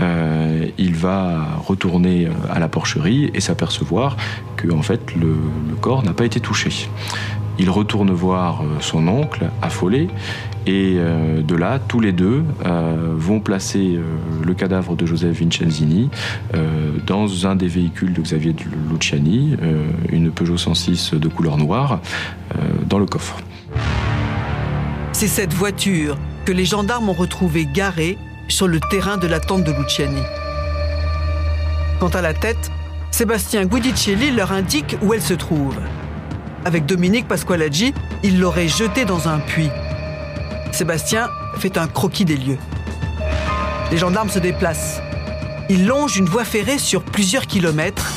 euh, 0.00 0.66
il 0.78 0.94
va 0.94 1.46
retourner 1.66 2.28
à 2.50 2.58
la 2.58 2.68
porcherie 2.68 3.30
et 3.34 3.40
s'apercevoir 3.40 4.16
que 4.56 4.70
en 4.70 4.82
fait 4.82 5.14
le, 5.16 5.34
corps 5.80 6.02
n'a 6.04 6.12
pas 6.12 6.24
été 6.24 6.40
touché. 6.40 6.88
Il 7.58 7.68
retourne 7.68 8.10
voir 8.10 8.62
son 8.80 9.06
oncle, 9.08 9.50
affolé, 9.60 10.08
et 10.66 10.96
euh, 10.98 11.42
de 11.42 11.54
là, 11.54 11.78
tous 11.78 12.00
les 12.00 12.12
deux 12.12 12.44
euh, 12.66 13.14
vont 13.16 13.40
placer 13.40 13.96
euh, 13.96 14.02
le 14.44 14.54
cadavre 14.54 14.94
de 14.94 15.06
Joseph 15.06 15.40
Vincenzini 15.40 16.10
dans 17.06 17.46
un 17.46 17.56
des 17.56 17.68
véhicules 17.68 18.12
de 18.12 18.20
Xavier 18.20 18.54
Luciani, 18.90 19.56
une 20.10 20.30
Peugeot 20.30 20.56
106 20.56 21.14
de 21.14 21.28
couleur 21.28 21.56
noire, 21.56 22.00
dans 22.88 22.98
le 22.98 23.06
coffre. 23.06 23.38
C'est 25.12 25.26
cette 25.26 25.52
voiture 25.52 26.16
que 26.44 26.52
les 26.52 26.64
gendarmes 26.64 27.08
ont 27.08 27.14
retrouvée 27.14 27.66
garée 27.66 28.18
sur 28.48 28.68
le 28.68 28.80
terrain 28.90 29.16
de 29.16 29.26
la 29.26 29.40
tente 29.40 29.64
de 29.64 29.72
Luciani. 29.72 30.22
Quant 31.98 32.08
à 32.08 32.20
la 32.20 32.34
tête, 32.34 32.70
Sébastien 33.10 33.64
Guidicelli 33.64 34.30
leur 34.30 34.52
indique 34.52 34.96
où 35.02 35.14
elle 35.14 35.22
se 35.22 35.34
trouve. 35.34 35.76
Avec 36.64 36.86
Dominique 36.86 37.26
Pasqualaggi, 37.26 37.94
il 38.22 38.38
l'aurait 38.38 38.68
jetée 38.68 39.04
dans 39.04 39.28
un 39.28 39.38
puits. 39.38 39.70
Sébastien 40.74 41.28
fait 41.58 41.76
un 41.76 41.86
croquis 41.86 42.24
des 42.24 42.36
lieux. 42.36 42.58
Les 43.90 43.98
gendarmes 43.98 44.28
se 44.28 44.38
déplacent. 44.38 45.00
Ils 45.68 45.86
longent 45.86 46.16
une 46.16 46.28
voie 46.28 46.44
ferrée 46.44 46.78
sur 46.78 47.02
plusieurs 47.02 47.46
kilomètres 47.46 48.12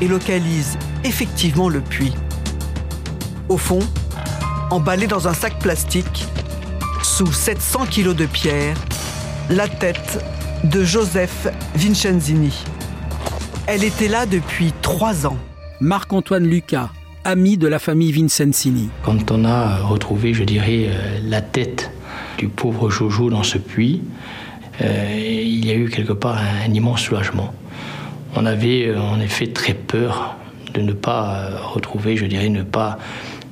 et 0.00 0.08
localisent 0.08 0.78
effectivement 1.04 1.68
le 1.68 1.80
puits. 1.80 2.14
Au 3.48 3.56
fond, 3.56 3.80
emballé 4.70 5.06
dans 5.06 5.28
un 5.28 5.34
sac 5.34 5.58
plastique, 5.58 6.26
sous 7.02 7.32
700 7.32 7.86
kilos 7.86 8.16
de 8.16 8.26
pierre, 8.26 8.76
la 9.50 9.68
tête 9.68 10.24
de 10.64 10.82
Joseph 10.82 11.48
Vincenzini. 11.74 12.64
Elle 13.66 13.84
était 13.84 14.08
là 14.08 14.26
depuis 14.26 14.72
trois 14.82 15.26
ans. 15.26 15.36
Marc-Antoine 15.80 16.46
Lucas, 16.46 16.90
ami 17.24 17.56
de 17.56 17.66
la 17.66 17.78
famille 17.78 18.12
Vincenzini. 18.12 18.88
Quand 19.04 19.30
on 19.30 19.44
a 19.44 19.78
retrouvé, 19.78 20.34
je 20.34 20.44
dirais, 20.44 20.86
euh, 20.88 21.18
la 21.22 21.42
tête 21.42 21.90
du 22.38 22.48
pauvre 22.48 22.90
Jojo 22.90 23.30
dans 23.30 23.42
ce 23.42 23.58
puits, 23.58 24.02
euh, 24.82 25.16
il 25.16 25.64
y 25.64 25.70
a 25.70 25.74
eu 25.74 25.88
quelque 25.88 26.12
part 26.12 26.38
un, 26.38 26.72
immense 26.72 27.02
soulagement. 27.02 27.54
On 28.36 28.44
avait 28.46 28.88
euh, 28.88 29.00
en 29.00 29.20
effet 29.20 29.48
très 29.48 29.74
peur 29.74 30.36
de 30.72 30.80
ne 30.80 30.92
pas 30.92 31.36
euh, 31.36 31.56
retrouver, 31.62 32.16
je 32.16 32.26
dirais, 32.26 32.48
ne 32.48 32.62
pas 32.62 32.98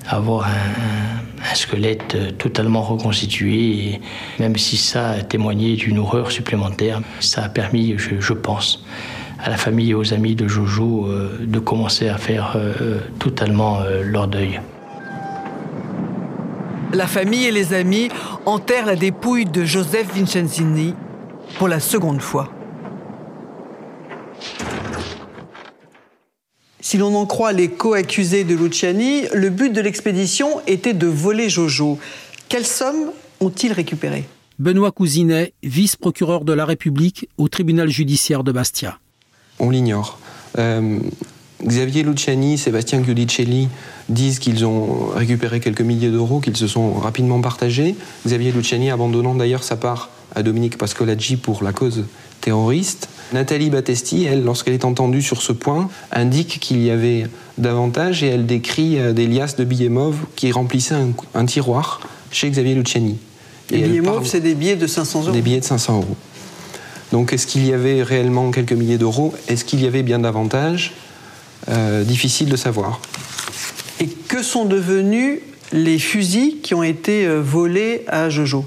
avoir 0.08 0.46
un, 0.46 1.54
squelette 1.54 2.38
totalement 2.38 2.82
reconstitué. 2.82 4.00
Même 4.38 4.56
si 4.56 4.76
ça 4.76 5.10
a 5.10 5.22
témoigné 5.22 5.76
d'une 5.76 5.98
horreur 5.98 6.30
supplémentaire, 6.30 7.00
ça 7.20 7.44
a 7.44 7.48
permis, 7.48 7.94
je, 7.98 8.32
pense, 8.32 8.84
à 9.38 9.50
la 9.50 9.56
famille 9.56 9.90
et 9.90 9.94
aux 9.94 10.14
amis 10.14 10.34
de 10.34 10.48
Jojo 10.48 11.10
de 11.40 11.58
commencer 11.58 12.08
à 12.08 12.16
faire 12.16 12.56
totalement 13.18 13.80
leur 14.02 14.28
deuil. 14.28 14.60
La 16.92 17.06
famille 17.06 17.46
et 17.46 17.52
les 17.52 17.72
amis 17.72 18.08
enterrent 18.44 18.84
la 18.84 18.96
dépouille 18.96 19.46
de 19.46 19.64
Joseph 19.64 20.14
Vincenzini 20.14 20.94
pour 21.56 21.66
la 21.68 21.80
seconde 21.80 22.20
fois. 22.20 22.52
Si 26.80 26.98
l'on 26.98 27.14
en 27.14 27.24
croit 27.24 27.52
les 27.52 27.68
co-accusés 27.68 28.44
de 28.44 28.54
Luciani, 28.54 29.22
le 29.32 29.48
but 29.48 29.72
de 29.72 29.80
l'expédition 29.80 30.60
était 30.66 30.92
de 30.92 31.06
voler 31.06 31.48
Jojo. 31.48 31.98
Quelle 32.50 32.66
somme 32.66 33.12
ont-ils 33.40 33.72
récupéré 33.72 34.24
Benoît 34.58 34.92
Cousinet, 34.92 35.54
vice-procureur 35.62 36.44
de 36.44 36.52
la 36.52 36.66
République 36.66 37.28
au 37.38 37.48
tribunal 37.48 37.88
judiciaire 37.88 38.44
de 38.44 38.52
Bastia. 38.52 38.98
On 39.58 39.70
l'ignore. 39.70 40.18
Euh, 40.58 40.98
Xavier 41.64 42.02
Luciani, 42.02 42.58
Sébastien 42.58 43.02
Giudicelli 43.02 43.68
disent 44.08 44.38
qu'ils 44.38 44.64
ont 44.64 45.08
récupéré 45.14 45.60
quelques 45.60 45.80
milliers 45.82 46.10
d'euros, 46.10 46.40
qu'ils 46.40 46.56
se 46.56 46.66
sont 46.66 46.92
rapidement 46.94 47.40
partagés. 47.40 47.94
Xavier 48.26 48.52
Luciani 48.52 48.90
abandonnant 48.90 49.34
d'ailleurs 49.34 49.62
sa 49.64 49.76
part 49.76 50.10
à 50.34 50.42
Dominique 50.42 50.78
Pascolaggi 50.78 51.36
pour 51.36 51.62
la 51.62 51.72
cause 51.72 52.04
terroriste. 52.40 53.08
Nathalie 53.32 53.70
Battesti, 53.70 54.24
elle, 54.24 54.42
lorsqu'elle 54.44 54.74
est 54.74 54.84
entendue 54.84 55.22
sur 55.22 55.42
ce 55.42 55.52
point, 55.52 55.88
indique 56.10 56.58
qu'il 56.60 56.82
y 56.82 56.90
avait 56.90 57.26
davantage 57.58 58.22
et 58.22 58.28
elle 58.28 58.46
décrit 58.46 58.98
euh, 58.98 59.12
des 59.12 59.26
liasses 59.26 59.56
de 59.56 59.64
billets 59.64 59.88
mauves 59.88 60.18
qui 60.36 60.50
remplissaient 60.52 60.94
un, 60.94 61.10
un 61.34 61.46
tiroir 61.46 62.00
chez 62.30 62.50
Xavier 62.50 62.74
Luciani. 62.74 63.18
Les 63.70 63.78
Et 63.78 63.82
billets 63.82 64.00
mauves, 64.00 64.26
c'est 64.26 64.40
des 64.40 64.54
billets 64.54 64.76
de 64.76 64.86
500 64.86 65.22
euros. 65.24 65.30
des 65.32 65.40
billets 65.42 65.60
de 65.60 65.64
500 65.64 65.96
euros. 65.98 66.16
Donc 67.12 67.32
est-ce 67.32 67.46
qu'il 67.46 67.64
y 67.66 67.72
avait 67.72 68.02
réellement 68.02 68.50
quelques 68.50 68.72
milliers 68.72 68.98
d'euros? 68.98 69.34
Est-ce 69.48 69.64
qu'il 69.64 69.82
y 69.82 69.86
avait 69.86 70.02
bien 70.02 70.18
davantage? 70.18 70.92
Euh, 71.68 72.02
Difficile 72.04 72.48
de 72.48 72.56
savoir. 72.56 73.00
Que 74.32 74.42
sont 74.42 74.64
devenus 74.64 75.40
les 75.74 75.98
fusils 75.98 76.62
qui 76.62 76.72
ont 76.72 76.82
été 76.82 77.26
euh, 77.26 77.42
volés 77.42 78.02
à 78.08 78.30
Jojo 78.30 78.64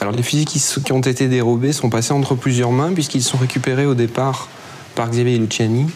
Alors 0.00 0.12
les 0.12 0.24
fusils 0.24 0.44
qui, 0.44 0.92
ont 0.92 1.00
été 1.00 1.28
dérobés 1.28 1.72
sont 1.72 1.88
passés 1.88 2.12
entre 2.12 2.34
plusieurs 2.34 2.72
mains 2.72 2.92
puisqu'ils 2.92 3.22
sont 3.22 3.38
récupérés 3.38 3.86
au 3.86 3.94
départ 3.94 4.48
par 4.96 5.08
Xavier 5.08 5.38
Luciani 5.38 5.86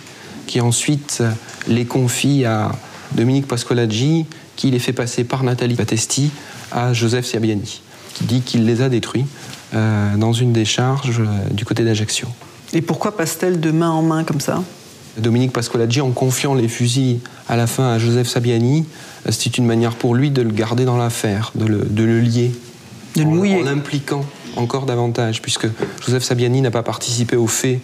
qui 0.46 0.60
ensuite 0.60 1.18
euh, 1.20 1.32
les 1.66 1.84
confie 1.84 2.44
à 2.44 2.70
Dominique 3.10 3.48
Pascolaggi 3.48 4.26
qui 4.54 4.70
les 4.70 4.78
fait 4.78 4.92
passer 4.92 5.24
par 5.24 5.42
Nathalie 5.42 5.74
Battesti 5.74 6.30
à 6.70 6.92
Joseph 6.92 7.26
Sabiani 7.26 7.82
qui 8.14 8.22
dit 8.22 8.40
qu'il 8.40 8.66
les 8.66 8.82
a 8.82 8.88
détruits 8.88 9.26
euh, 9.74 10.16
dans 10.16 10.32
une 10.32 10.52
décharge 10.52 11.18
euh, 11.18 11.50
du 11.50 11.64
côté 11.64 11.82
d'Ajaccio. 11.82 12.28
Et 12.72 12.82
pourquoi 12.82 13.16
passe-t-elle 13.16 13.58
de 13.58 13.72
main 13.72 13.90
en 13.90 14.02
main 14.02 14.22
comme 14.22 14.40
ça? 14.40 14.62
Dominique 15.20 15.52
Pascolaggi, 15.52 16.00
en 16.00 16.10
confiant 16.10 16.54
les 16.54 16.68
fusils 16.68 17.20
à 17.48 17.56
la 17.56 17.66
fin 17.66 17.92
à 17.92 17.98
Joseph 17.98 18.28
Sabiani, 18.28 18.84
euh, 19.26 19.32
c'était 19.32 19.58
une 19.58 19.66
manière 19.66 19.94
pour 19.94 20.14
lui 20.14 20.30
de 20.30 20.42
le 20.42 20.50
garder 20.50 20.84
dans 20.84 20.96
l'affaire, 20.96 21.52
de 21.54 21.66
le, 21.66 21.78
de 21.78 22.04
le 22.04 22.20
lier. 22.20 22.52
De 23.16 23.22
le 23.22 23.28
en, 23.28 23.30
mouiller. 23.30 23.60
En 23.60 23.64
l'impliquant 23.64 24.24
encore 24.56 24.86
davantage, 24.86 25.42
puisque 25.42 25.68
Joseph 26.04 26.22
Sabiani 26.22 26.60
n'a 26.60 26.70
pas 26.70 26.82
participé 26.82 27.36
au 27.36 27.46
fait, 27.46 27.80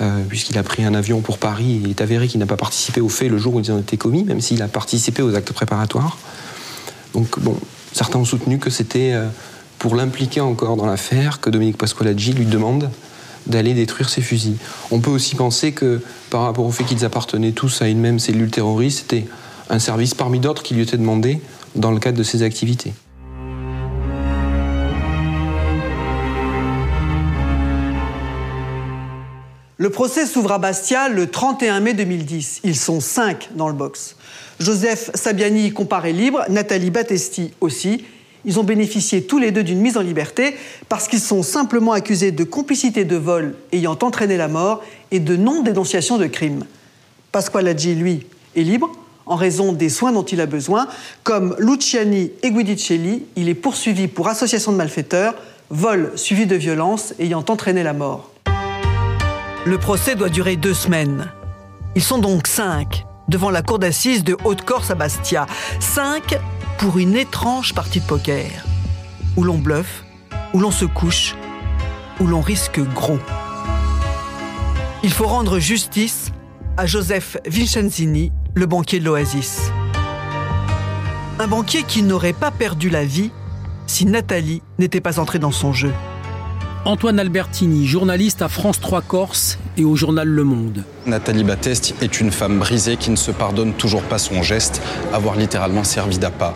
euh, 0.00 0.22
puisqu'il 0.28 0.58
a 0.58 0.62
pris 0.62 0.84
un 0.84 0.94
avion 0.94 1.20
pour 1.20 1.38
Paris, 1.38 1.72
et 1.72 1.80
il 1.84 1.90
est 1.90 2.00
avéré 2.00 2.28
qu'il 2.28 2.40
n'a 2.40 2.46
pas 2.46 2.56
participé 2.56 3.00
au 3.00 3.08
fait 3.08 3.28
le 3.28 3.38
jour 3.38 3.54
où 3.54 3.60
ils 3.60 3.70
ont 3.72 3.78
été 3.78 3.96
commis, 3.96 4.24
même 4.24 4.40
s'il 4.40 4.62
a 4.62 4.68
participé 4.68 5.22
aux 5.22 5.34
actes 5.34 5.52
préparatoires. 5.52 6.18
Donc, 7.14 7.38
bon, 7.40 7.56
certains 7.92 8.18
ont 8.18 8.24
soutenu 8.24 8.58
que 8.58 8.70
c'était 8.70 9.12
euh, 9.12 9.26
pour 9.78 9.94
l'impliquer 9.94 10.40
encore 10.40 10.76
dans 10.76 10.86
l'affaire 10.86 11.40
que 11.40 11.50
Dominique 11.50 11.78
Pascolaggi 11.78 12.32
lui 12.32 12.46
demande 12.46 12.90
d'aller 13.46 13.74
détruire 13.74 14.08
ces 14.08 14.22
fusils. 14.22 14.56
On 14.90 15.00
peut 15.00 15.10
aussi 15.10 15.34
penser 15.34 15.72
que 15.72 16.02
par 16.36 16.44
rapport 16.44 16.66
au 16.66 16.70
fait 16.70 16.84
qu'ils 16.84 17.06
appartenaient 17.06 17.52
tous 17.52 17.80
à 17.80 17.88
une 17.88 17.98
même 17.98 18.18
cellule 18.18 18.50
terroriste, 18.50 18.98
c'était 18.98 19.24
un 19.70 19.78
service 19.78 20.12
parmi 20.12 20.38
d'autres 20.38 20.62
qui 20.62 20.74
lui 20.74 20.82
était 20.82 20.98
demandé 20.98 21.40
dans 21.74 21.90
le 21.90 21.98
cadre 21.98 22.18
de 22.18 22.22
ses 22.22 22.42
activités. 22.42 22.92
Le 29.78 29.88
procès 29.88 30.26
s'ouvre 30.26 30.52
à 30.52 30.58
Bastia 30.58 31.08
le 31.08 31.26
31 31.26 31.80
mai 31.80 31.94
2010. 31.94 32.60
Ils 32.64 32.76
sont 32.76 33.00
cinq 33.00 33.48
dans 33.54 33.68
le 33.68 33.74
box. 33.74 34.16
Joseph 34.60 35.12
Sabiani 35.14 35.72
comparé 35.72 36.12
libre, 36.12 36.44
Nathalie 36.50 36.90
Battesti 36.90 37.54
aussi. 37.62 38.04
Ils 38.46 38.60
ont 38.60 38.64
bénéficié 38.64 39.24
tous 39.24 39.38
les 39.38 39.50
deux 39.50 39.64
d'une 39.64 39.80
mise 39.80 39.96
en 39.96 40.02
liberté 40.02 40.56
parce 40.88 41.08
qu'ils 41.08 41.20
sont 41.20 41.42
simplement 41.42 41.92
accusés 41.92 42.30
de 42.30 42.44
complicité 42.44 43.04
de 43.04 43.16
vol 43.16 43.56
ayant 43.72 43.98
entraîné 44.00 44.36
la 44.36 44.46
mort 44.46 44.82
et 45.10 45.18
de 45.18 45.36
non-dénonciation 45.36 46.16
de 46.16 46.26
crime. 46.26 46.64
Pasqualaggi, 47.32 47.96
lui, 47.96 48.24
est 48.54 48.62
libre 48.62 48.92
en 49.26 49.34
raison 49.34 49.72
des 49.72 49.88
soins 49.88 50.12
dont 50.12 50.22
il 50.22 50.40
a 50.40 50.46
besoin. 50.46 50.86
Comme 51.24 51.56
Luciani 51.58 52.30
et 52.44 52.52
Guidicelli, 52.52 53.24
il 53.34 53.48
est 53.48 53.54
poursuivi 53.54 54.06
pour 54.06 54.28
association 54.28 54.70
de 54.70 54.76
malfaiteurs, 54.76 55.34
vol 55.68 56.12
suivi 56.14 56.46
de 56.46 56.54
violence 56.54 57.14
ayant 57.18 57.44
entraîné 57.48 57.82
la 57.82 57.92
mort. 57.92 58.30
Le 59.64 59.78
procès 59.78 60.14
doit 60.14 60.28
durer 60.28 60.54
deux 60.54 60.74
semaines. 60.74 61.32
Ils 61.96 62.02
sont 62.02 62.18
donc 62.18 62.46
cinq 62.46 63.04
devant 63.28 63.50
la 63.50 63.62
cour 63.62 63.78
d'assises 63.78 64.24
de 64.24 64.36
Haute-Corse 64.44 64.90
à 64.90 64.94
Bastia. 64.94 65.46
Cinq 65.80 66.38
pour 66.78 66.98
une 66.98 67.16
étrange 67.16 67.74
partie 67.74 68.00
de 68.00 68.06
poker, 68.06 68.50
où 69.36 69.44
l'on 69.44 69.58
bluffe, 69.58 70.04
où 70.52 70.60
l'on 70.60 70.70
se 70.70 70.84
couche, 70.84 71.34
où 72.20 72.26
l'on 72.26 72.40
risque 72.40 72.80
gros. 72.94 73.18
Il 75.02 75.12
faut 75.12 75.26
rendre 75.26 75.58
justice 75.58 76.32
à 76.76 76.86
Joseph 76.86 77.36
Vincenzini, 77.46 78.32
le 78.54 78.66
banquier 78.66 79.00
de 79.00 79.04
l'Oasis. 79.04 79.70
Un 81.38 81.46
banquier 81.46 81.82
qui 81.82 82.02
n'aurait 82.02 82.32
pas 82.32 82.50
perdu 82.50 82.90
la 82.90 83.04
vie 83.04 83.30
si 83.86 84.04
Nathalie 84.06 84.62
n'était 84.78 85.00
pas 85.00 85.18
entrée 85.18 85.38
dans 85.38 85.52
son 85.52 85.72
jeu. 85.72 85.92
Antoine 86.86 87.18
Albertini, 87.18 87.84
journaliste 87.84 88.42
à 88.42 88.48
France 88.48 88.78
3 88.78 89.02
Corse 89.02 89.58
et 89.76 89.84
au 89.84 89.96
journal 89.96 90.28
Le 90.28 90.44
Monde. 90.44 90.84
Nathalie 91.04 91.42
Batteste 91.42 91.96
est 92.00 92.20
une 92.20 92.30
femme 92.30 92.60
brisée 92.60 92.96
qui 92.96 93.10
ne 93.10 93.16
se 93.16 93.32
pardonne 93.32 93.72
toujours 93.72 94.02
pas 94.02 94.18
son 94.18 94.44
geste, 94.44 94.80
avoir 95.12 95.34
littéralement 95.34 95.82
servi 95.82 96.18
d'appât. 96.18 96.54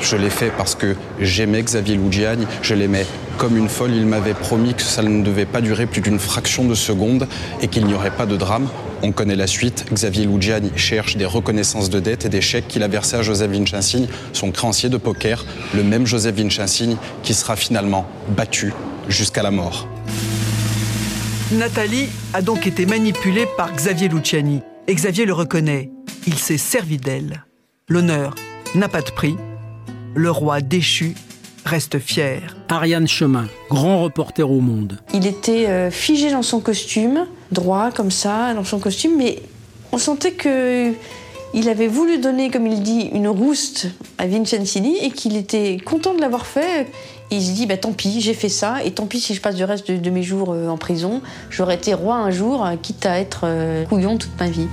Je 0.00 0.16
l'ai 0.16 0.30
fait 0.30 0.52
parce 0.56 0.76
que 0.76 0.94
j'aimais 1.18 1.60
Xavier 1.64 1.96
Lugiani, 1.96 2.46
je 2.62 2.76
l'aimais 2.76 3.04
comme 3.38 3.56
une 3.56 3.68
folle. 3.68 3.90
Il 3.92 4.06
m'avait 4.06 4.34
promis 4.34 4.74
que 4.74 4.82
ça 4.82 5.02
ne 5.02 5.24
devait 5.24 5.46
pas 5.46 5.60
durer 5.60 5.86
plus 5.86 6.00
d'une 6.00 6.20
fraction 6.20 6.64
de 6.64 6.76
seconde 6.76 7.26
et 7.60 7.66
qu'il 7.66 7.84
n'y 7.84 7.94
aurait 7.94 8.12
pas 8.12 8.26
de 8.26 8.36
drame. 8.36 8.68
On 9.02 9.10
connaît 9.10 9.34
la 9.34 9.48
suite. 9.48 9.86
Xavier 9.92 10.26
Lugiani 10.26 10.70
cherche 10.76 11.16
des 11.16 11.26
reconnaissances 11.26 11.90
de 11.90 11.98
dettes 11.98 12.24
et 12.24 12.28
des 12.28 12.40
chèques 12.40 12.68
qu'il 12.68 12.84
a 12.84 12.88
versés 12.88 13.16
à 13.16 13.22
Joseph 13.22 13.50
Vincensigne, 13.50 14.06
son 14.32 14.52
créancier 14.52 14.90
de 14.90 14.96
poker, 14.96 15.44
le 15.74 15.82
même 15.82 16.06
Joseph 16.06 16.36
Vincensigne 16.36 16.98
qui 17.24 17.34
sera 17.34 17.56
finalement 17.56 18.06
battu 18.36 18.72
jusqu'à 19.08 19.42
la 19.42 19.50
mort. 19.50 19.88
Nathalie 21.52 22.08
a 22.32 22.40
donc 22.40 22.66
été 22.66 22.86
manipulée 22.86 23.46
par 23.56 23.74
Xavier 23.74 24.08
Luciani. 24.08 24.62
Et 24.86 24.94
Xavier 24.94 25.26
le 25.26 25.32
reconnaît. 25.32 25.90
Il 26.26 26.38
s'est 26.38 26.58
servi 26.58 26.96
d'elle. 26.96 27.44
L'honneur 27.88 28.34
n'a 28.74 28.88
pas 28.88 29.02
de 29.02 29.10
prix. 29.10 29.36
Le 30.14 30.30
roi 30.30 30.60
déchu 30.60 31.14
reste 31.64 31.98
fier. 31.98 32.56
Ariane 32.68 33.06
Chemin, 33.06 33.46
grand 33.68 34.02
reporter 34.02 34.50
au 34.50 34.60
monde. 34.60 34.98
Il 35.12 35.26
était 35.26 35.68
euh, 35.68 35.90
figé 35.90 36.30
dans 36.30 36.42
son 36.42 36.60
costume, 36.60 37.26
droit 37.50 37.90
comme 37.90 38.10
ça, 38.10 38.54
dans 38.54 38.64
son 38.64 38.78
costume, 38.78 39.12
mais 39.18 39.42
on 39.92 39.98
sentait 39.98 40.32
que 40.32 40.92
il 41.54 41.68
avait 41.68 41.86
voulu 41.86 42.18
donner, 42.18 42.50
comme 42.50 42.66
il 42.66 42.82
dit, 42.82 43.10
une 43.12 43.28
rouste 43.28 43.88
à 44.18 44.26
Vincenzini 44.26 44.96
et 44.98 45.10
qu'il 45.10 45.36
était 45.36 45.78
content 45.84 46.14
de 46.14 46.20
l'avoir 46.20 46.46
fait. 46.46 46.86
il 47.30 47.42
se 47.42 47.52
dit, 47.52 47.66
bah, 47.66 47.76
tant 47.76 47.92
pis, 47.92 48.20
j'ai 48.20 48.34
fait 48.34 48.48
ça, 48.48 48.82
et 48.84 48.92
tant 48.92 49.06
pis 49.06 49.20
si 49.20 49.34
je 49.34 49.40
passe 49.40 49.58
le 49.58 49.64
reste 49.64 49.90
de, 49.90 50.10
mes 50.10 50.22
jours 50.22 50.52
euh, 50.52 50.68
en 50.68 50.76
prison. 50.76 51.20
J'aurais 51.50 51.74
été 51.74 51.94
roi 51.94 52.16
un 52.16 52.30
jour, 52.30 52.66
quitte 52.82 53.06
à 53.06 53.18
être 53.18 53.42
euh, 53.44 53.84
couillon 53.84 54.16
toute 54.16 54.38
ma 54.38 54.48
vie. 54.48 54.68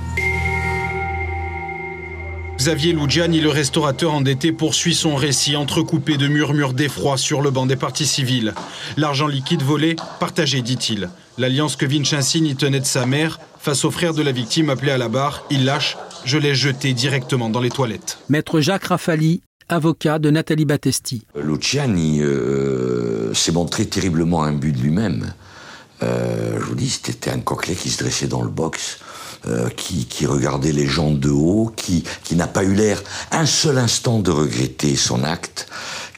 Xavier 2.56 2.92
Lugiani, 2.92 3.40
le 3.40 3.48
restaurateur 3.48 4.12
endetté, 4.12 4.52
poursuit 4.52 4.94
son 4.94 5.14
récit 5.16 5.56
entrecoupé 5.56 6.18
de 6.18 6.28
murmures 6.28 6.74
d'effroi 6.74 7.16
sur 7.16 7.40
le 7.40 7.50
banc 7.50 7.64
des 7.64 7.76
partis 7.76 8.04
civils. 8.04 8.52
L'argent 8.98 9.26
liquide 9.26 9.62
volé, 9.62 9.96
partagé, 10.18 10.60
dit-il. 10.60 11.08
L'alliance 11.38 11.76
que 11.76 11.86
Vincenzini 11.86 12.56
tenait 12.56 12.80
de 12.80 12.84
sa 12.84 13.06
mère, 13.06 13.40
face 13.58 13.86
au 13.86 13.90
frère 13.90 14.12
de 14.12 14.22
la 14.22 14.32
victime 14.32 14.68
appelé 14.68 14.92
à 14.92 14.98
la 14.98 15.08
barre, 15.08 15.44
il 15.48 15.64
lâche 15.64 15.96
je 16.24 16.38
l'ai 16.38 16.54
jeté 16.54 16.92
directement 16.92 17.48
dans 17.48 17.60
les 17.60 17.70
toilettes. 17.70 18.18
Maître 18.28 18.60
Jacques 18.60 18.84
Rafali, 18.84 19.42
avocat 19.68 20.18
de 20.18 20.30
Nathalie 20.30 20.64
Battesti. 20.64 21.26
Luciani 21.36 22.20
euh, 22.20 23.32
s'est 23.34 23.52
montré 23.52 23.86
terriblement 23.86 24.42
imbu 24.42 24.72
de 24.72 24.80
lui-même. 24.80 25.32
Euh, 26.02 26.58
je 26.58 26.64
vous 26.64 26.74
dis, 26.74 26.88
c'était 26.90 27.30
un 27.30 27.40
coquelet 27.40 27.74
qui 27.74 27.90
se 27.90 28.02
dressait 28.02 28.26
dans 28.26 28.42
le 28.42 28.50
box. 28.50 28.98
Euh, 29.46 29.70
qui, 29.70 30.04
qui, 30.04 30.26
regardait 30.26 30.70
les 30.70 30.86
gens 30.86 31.12
de 31.12 31.30
haut, 31.30 31.72
qui, 31.74 32.04
qui 32.24 32.36
n'a 32.36 32.46
pas 32.46 32.62
eu 32.62 32.74
l'air 32.74 33.02
un 33.30 33.46
seul 33.46 33.78
instant 33.78 34.18
de 34.18 34.30
regretter 34.30 34.96
son 34.96 35.24
acte, 35.24 35.66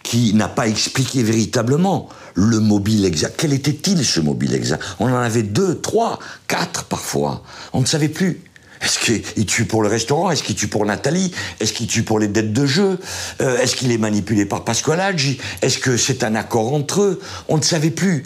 qui 0.03 0.35
n'a 0.35 0.49
pas 0.49 0.67
expliqué 0.67 1.23
véritablement 1.23 2.09
le 2.35 2.59
mobile 2.59 3.05
exact. 3.05 3.35
Quel 3.37 3.53
était-il 3.53 4.05
ce 4.05 4.19
mobile 4.19 4.55
exact? 4.55 4.83
On 4.99 5.07
en 5.07 5.15
avait 5.15 5.45
deux, 5.45 5.79
trois, 5.79 6.19
quatre 6.49 6.83
parfois. 6.87 7.45
On 7.73 7.81
ne 7.81 7.87
savait 7.87 8.09
plus. 8.09 8.41
Est-ce 8.83 8.99
qu'il 8.99 9.47
tue 9.47 9.65
pour 9.65 9.83
le 9.83 9.89
restaurant? 9.89 10.31
Est-ce 10.31 10.43
qu'il 10.43 10.57
tue 10.57 10.69
pour 10.69 10.85
Nathalie? 10.85 11.33
Est-ce 11.61 11.73
qu'il 11.73 11.87
tue 11.87 12.03
pour 12.03 12.19
les 12.19 12.29
dettes 12.29 12.53
de 12.53 12.67
jeu? 12.67 12.99
Euh, 13.41 13.59
Est-ce 13.59 13.77
qu'il 13.77 13.93
est 13.93 13.99
manipulé 13.99 14.45
par 14.45 14.65
Pasqualaggi 14.65 15.39
Est-ce 15.63 15.79
que 15.79 15.97
c'est 15.97 16.25
un 16.25 16.35
accord 16.35 16.75
entre 16.75 17.03
eux? 17.03 17.21
On 17.49 17.57
ne 17.59 17.63
savait 17.63 17.91
plus. 17.91 18.25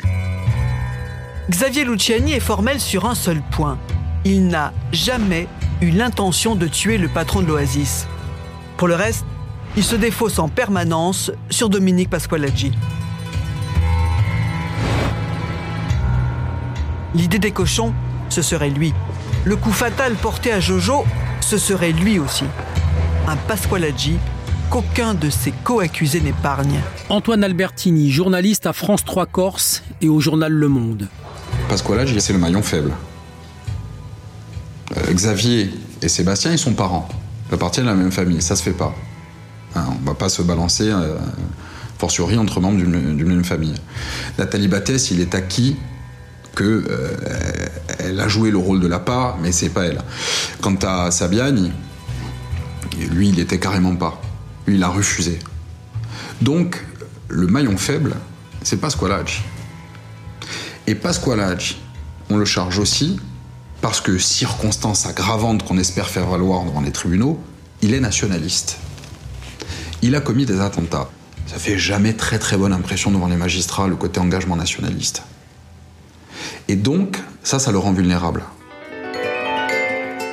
Xavier 1.50 1.84
Luciani 1.84 2.32
est 2.32 2.40
formel 2.40 2.80
sur 2.80 3.04
un 3.04 3.14
seul 3.14 3.40
point. 3.52 3.78
Il 4.24 4.48
n'a 4.48 4.72
jamais 4.92 5.46
eu 5.80 5.90
l'intention 5.90 6.56
de 6.56 6.66
tuer 6.66 6.98
le 6.98 7.08
patron 7.08 7.42
de 7.42 7.46
l'Oasis. 7.46 8.06
Pour 8.78 8.88
le 8.88 8.94
reste, 8.94 9.24
il 9.76 9.84
se 9.84 9.94
défausse 9.94 10.38
en 10.38 10.48
permanence 10.48 11.30
sur 11.50 11.68
Dominique 11.68 12.10
Pasqualaggi. 12.10 12.72
L'idée 17.14 17.38
des 17.38 17.50
cochons, 17.50 17.94
ce 18.28 18.42
serait 18.42 18.70
lui. 18.70 18.92
Le 19.46 19.54
coup 19.54 19.70
fatal 19.70 20.14
porté 20.14 20.50
à 20.50 20.58
Jojo, 20.58 21.04
ce 21.40 21.56
serait 21.56 21.92
lui 21.92 22.18
aussi. 22.18 22.42
Un 23.28 23.36
Pasqualaggi 23.36 24.16
qu'aucun 24.70 25.14
de 25.14 25.30
ses 25.30 25.52
co-accusés 25.62 26.20
n'épargne. 26.20 26.80
Antoine 27.10 27.44
Albertini, 27.44 28.10
journaliste 28.10 28.66
à 28.66 28.72
France 28.72 29.04
3 29.04 29.26
Corse 29.26 29.84
et 30.02 30.08
au 30.08 30.18
journal 30.18 30.52
Le 30.52 30.66
Monde. 30.66 31.06
Pasqualaggi, 31.68 32.20
c'est 32.20 32.32
le 32.32 32.40
maillon 32.40 32.60
faible. 32.60 32.90
Euh, 34.96 35.12
Xavier 35.12 35.70
et 36.02 36.08
Sébastien, 36.08 36.50
ils 36.50 36.58
sont 36.58 36.74
parents. 36.74 37.08
Ils 37.48 37.54
appartiennent 37.54 37.86
à 37.86 37.92
la 37.92 37.96
même 37.96 38.10
famille, 38.10 38.42
ça 38.42 38.56
se 38.56 38.64
fait 38.64 38.72
pas. 38.72 38.96
Hein, 39.76 39.84
on 39.92 40.04
va 40.04 40.14
pas 40.14 40.28
se 40.28 40.42
balancer, 40.42 40.90
euh, 40.90 41.18
fortiori, 41.98 42.36
entre 42.36 42.58
membres 42.58 42.78
d'une 42.78 43.28
même 43.28 43.44
famille. 43.44 43.74
Nathalie 44.38 44.66
Battès, 44.66 45.12
il 45.12 45.20
est 45.20 45.36
acquis 45.36 45.76
euh, 46.64 47.16
elle 47.98 48.20
a 48.20 48.28
joué 48.28 48.50
le 48.50 48.58
rôle 48.58 48.80
de 48.80 48.86
la 48.86 48.98
part, 48.98 49.38
mais 49.38 49.52
c'est 49.52 49.68
pas 49.68 49.84
elle. 49.84 50.02
Quant 50.60 50.76
à 50.82 51.10
Sabiani, 51.10 51.72
lui, 53.10 53.28
il 53.28 53.38
était 53.38 53.58
carrément 53.58 53.96
pas. 53.96 54.20
Il 54.66 54.82
a 54.82 54.88
refusé. 54.88 55.38
Donc, 56.40 56.84
le 57.28 57.46
maillon 57.46 57.76
faible, 57.76 58.14
c'est 58.62 58.78
Pasqualaggi. 58.78 59.40
Et 60.86 60.94
Pasqualaggi, 60.94 61.78
on 62.30 62.36
le 62.36 62.44
charge 62.44 62.78
aussi 62.78 63.18
parce 63.80 64.00
que, 64.00 64.18
circonstance 64.18 65.06
aggravante 65.06 65.64
qu'on 65.64 65.78
espère 65.78 66.08
faire 66.08 66.26
valoir 66.26 66.64
devant 66.64 66.80
les 66.80 66.92
tribunaux, 66.92 67.40
il 67.82 67.94
est 67.94 68.00
nationaliste. 68.00 68.78
Il 70.02 70.14
a 70.14 70.20
commis 70.20 70.46
des 70.46 70.60
attentats. 70.60 71.08
Ça 71.46 71.58
fait 71.58 71.78
jamais 71.78 72.14
très 72.14 72.38
très 72.38 72.56
bonne 72.56 72.72
impression 72.72 73.10
devant 73.10 73.28
les 73.28 73.36
magistrats, 73.36 73.86
le 73.86 73.96
côté 73.96 74.18
engagement 74.18 74.56
nationaliste. 74.56 75.22
Et 76.68 76.76
donc, 76.76 77.18
ça, 77.42 77.58
ça 77.58 77.72
le 77.72 77.78
rend 77.78 77.92
vulnérable. 77.92 78.42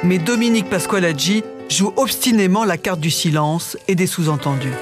Mais 0.03 0.17
Dominique 0.17 0.69
Pasqualaggi 0.69 1.43
joue 1.69 1.93
obstinément 1.95 2.65
la 2.65 2.77
carte 2.77 2.99
du 2.99 3.11
silence 3.11 3.77
et 3.87 3.95
des 3.95 4.07
sous-entendus. 4.07 4.73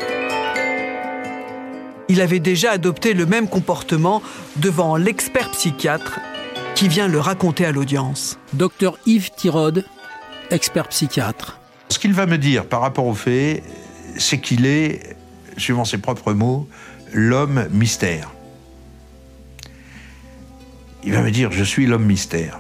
Il 2.10 2.22
avait 2.22 2.40
déjà 2.40 2.72
adopté 2.72 3.14
le 3.14 3.26
même 3.26 3.48
comportement 3.48 4.22
devant 4.58 4.98
l'expert 4.98 5.52
psychiatre 5.52 6.20
qui 6.76 6.88
vient 6.88 7.08
le 7.08 7.20
raconter 7.20 7.66
à 7.66 7.72
l'audience. 7.72 8.38
Docteur 8.54 8.98
Yves 9.06 9.32
Tirode, 9.32 9.86
expert 10.50 10.88
psychiatre. 10.88 11.60
Ce 11.90 12.00
qu'il 12.00 12.14
va 12.14 12.26
me 12.26 12.38
dire 12.38 12.66
par 12.66 12.82
rapport 12.82 13.06
aux 13.06 13.14
faits, 13.14 13.64
c'est 14.18 14.40
qu'il 14.40 14.66
est, 14.66 15.16
suivant 15.58 15.86
ses 15.86 16.00
propres 16.00 16.34
mots, 16.34 16.68
l'homme 17.14 17.68
mystère 17.72 18.32
il 21.04 21.14
va 21.14 21.22
me 21.22 21.32
dire 21.32 21.52
Je 21.52 21.64
suis 21.64 21.86
l'homme 21.86 22.06
mystère. 22.06 22.60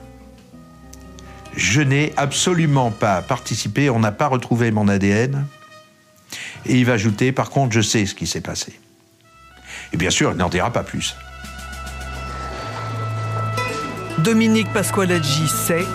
Je 1.56 1.82
n'ai 1.82 2.14
absolument 2.18 2.92
pas 2.92 3.22
participé, 3.22 3.90
on 3.90 4.00
n'a 4.00 4.12
pas 4.12 4.28
retrouvé 4.28 4.72
mon 4.72 4.88
ADN, 4.88 5.46
Et 6.66 6.78
il 6.78 6.86
va 6.86 6.94
ajouter, 6.94 7.32
par 7.32 7.50
contre, 7.50 7.74
je 7.74 7.82
sais 7.82 8.06
ce 8.06 8.16
qui 8.16 8.26
s'est 8.26 8.42
passé. 8.42 8.80
Et 9.92 9.98
bien 9.98 10.10
sûr, 10.10 10.32
il 10.32 10.38
n'en 10.38 10.48
dira 10.48 10.72
pas 10.72 10.84
plus. 10.84 11.16
Dominique 14.20 14.72
Pasqualaggi 14.72 15.48
sait, 15.48 15.86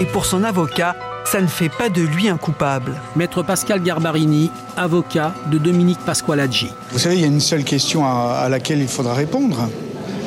et 0.00 0.04
pour 0.04 0.26
son 0.26 0.44
avocat, 0.44 0.96
ça 1.24 1.40
ne 1.40 1.46
fait 1.46 1.68
pas 1.68 1.88
de 1.88 2.02
lui 2.02 2.28
un 2.28 2.36
coupable. 2.36 2.94
Maître 3.16 3.42
Pascal 3.42 3.82
Garbarini, 3.82 4.50
avocat 4.76 5.34
de 5.50 5.58
Dominique 5.58 6.00
Pasqualaggi. 6.00 6.70
Vous 6.92 6.98
savez, 6.98 7.16
il 7.16 7.20
y 7.20 7.24
a 7.24 7.28
une 7.28 7.40
seule 7.40 7.64
question 7.64 8.04
à, 8.04 8.40
à 8.44 8.48
laquelle 8.48 8.80
il 8.80 8.88
faudra 8.88 9.14
répondre 9.14 9.68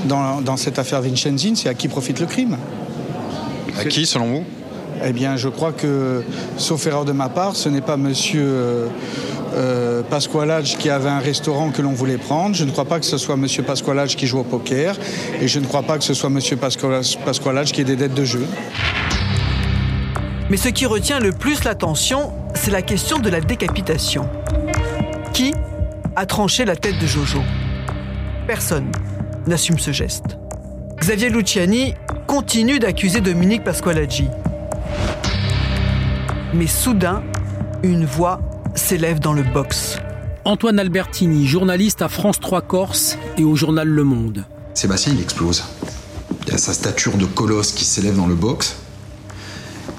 dans, 0.05 0.41
dans 0.41 0.57
cette 0.57 0.79
affaire 0.79 1.01
Vincenzin, 1.01 1.53
c'est 1.55 1.69
à 1.69 1.73
qui 1.73 1.87
profite 1.87 2.19
le 2.19 2.25
crime 2.25 2.57
À 3.79 3.85
qui, 3.85 4.05
selon 4.05 4.27
vous? 4.27 4.43
Eh 5.03 5.13
bien, 5.13 5.35
je 5.35 5.49
crois 5.49 5.71
que, 5.71 6.23
sauf 6.57 6.85
erreur 6.85 7.05
de 7.05 7.11
ma 7.11 7.29
part, 7.29 7.55
ce 7.55 7.69
n'est 7.69 7.81
pas 7.81 7.97
monsieur 7.97 8.43
euh, 8.43 8.87
euh, 9.55 10.01
Pasqualage 10.03 10.77
qui 10.77 10.89
avait 10.89 11.09
un 11.09 11.19
restaurant 11.19 11.71
que 11.71 11.81
l'on 11.81 11.93
voulait 11.93 12.19
prendre. 12.19 12.55
Je 12.55 12.65
ne 12.65 12.71
crois 12.71 12.85
pas 12.85 12.99
que 12.99 13.05
ce 13.05 13.17
soit 13.17 13.35
monsieur 13.35 13.63
Pasqualage 13.63 14.15
qui 14.15 14.27
joue 14.27 14.39
au 14.39 14.43
poker. 14.43 14.95
Et 15.41 15.47
je 15.47 15.59
ne 15.59 15.65
crois 15.65 15.81
pas 15.81 15.97
que 15.97 16.03
ce 16.03 16.13
soit 16.13 16.29
monsieur 16.29 16.55
Pasqualage, 16.55 17.17
Pasqualage 17.25 17.71
qui 17.71 17.81
ait 17.81 17.85
des 17.85 17.95
dettes 17.95 18.13
de 18.13 18.25
jeu. 18.25 18.45
Mais 20.51 20.57
ce 20.57 20.69
qui 20.69 20.85
retient 20.85 21.19
le 21.19 21.31
plus 21.31 21.63
l'attention, 21.63 22.31
c'est 22.53 22.71
la 22.71 22.81
question 22.81 23.17
de 23.17 23.29
la 23.29 23.41
décapitation. 23.41 24.29
Qui 25.33 25.53
a 26.15 26.25
tranché 26.25 26.65
la 26.65 26.75
tête 26.75 26.99
de 26.99 27.07
Jojo? 27.07 27.39
Personne 28.45 28.91
n'assume 29.51 29.79
ce 29.79 29.91
geste. 29.91 30.37
Xavier 30.97 31.29
Luciani 31.29 31.93
continue 32.25 32.79
d'accuser 32.79 33.19
Dominique 33.19 33.65
Pasqualaggi. 33.65 34.27
Mais 36.53 36.67
soudain, 36.67 37.21
une 37.83 38.05
voix 38.05 38.39
s'élève 38.75 39.19
dans 39.19 39.33
le 39.33 39.43
box. 39.43 39.97
Antoine 40.45 40.79
Albertini, 40.79 41.47
journaliste 41.47 42.01
à 42.01 42.07
France 42.07 42.39
3 42.39 42.61
Corse 42.61 43.17
et 43.37 43.43
au 43.43 43.57
journal 43.57 43.89
Le 43.89 44.05
Monde. 44.05 44.45
Sébastien, 44.73 45.11
il 45.13 45.21
explose. 45.21 45.65
Il 46.45 46.53
y 46.53 46.55
a 46.55 46.57
sa 46.57 46.71
stature 46.71 47.17
de 47.17 47.25
colosse 47.25 47.73
qui 47.73 47.83
s'élève 47.83 48.15
dans 48.15 48.27
le 48.27 48.35
box. 48.35 48.77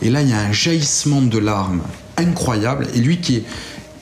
Et 0.01 0.09
là, 0.09 0.23
il 0.23 0.31
y 0.31 0.33
a 0.33 0.41
un 0.41 0.53
jaillissement 0.53 1.21
de 1.21 1.37
larmes 1.37 1.83
incroyable. 2.17 2.87
Et 2.95 3.01
lui 3.01 3.21
qui 3.21 3.37
est 3.37 3.45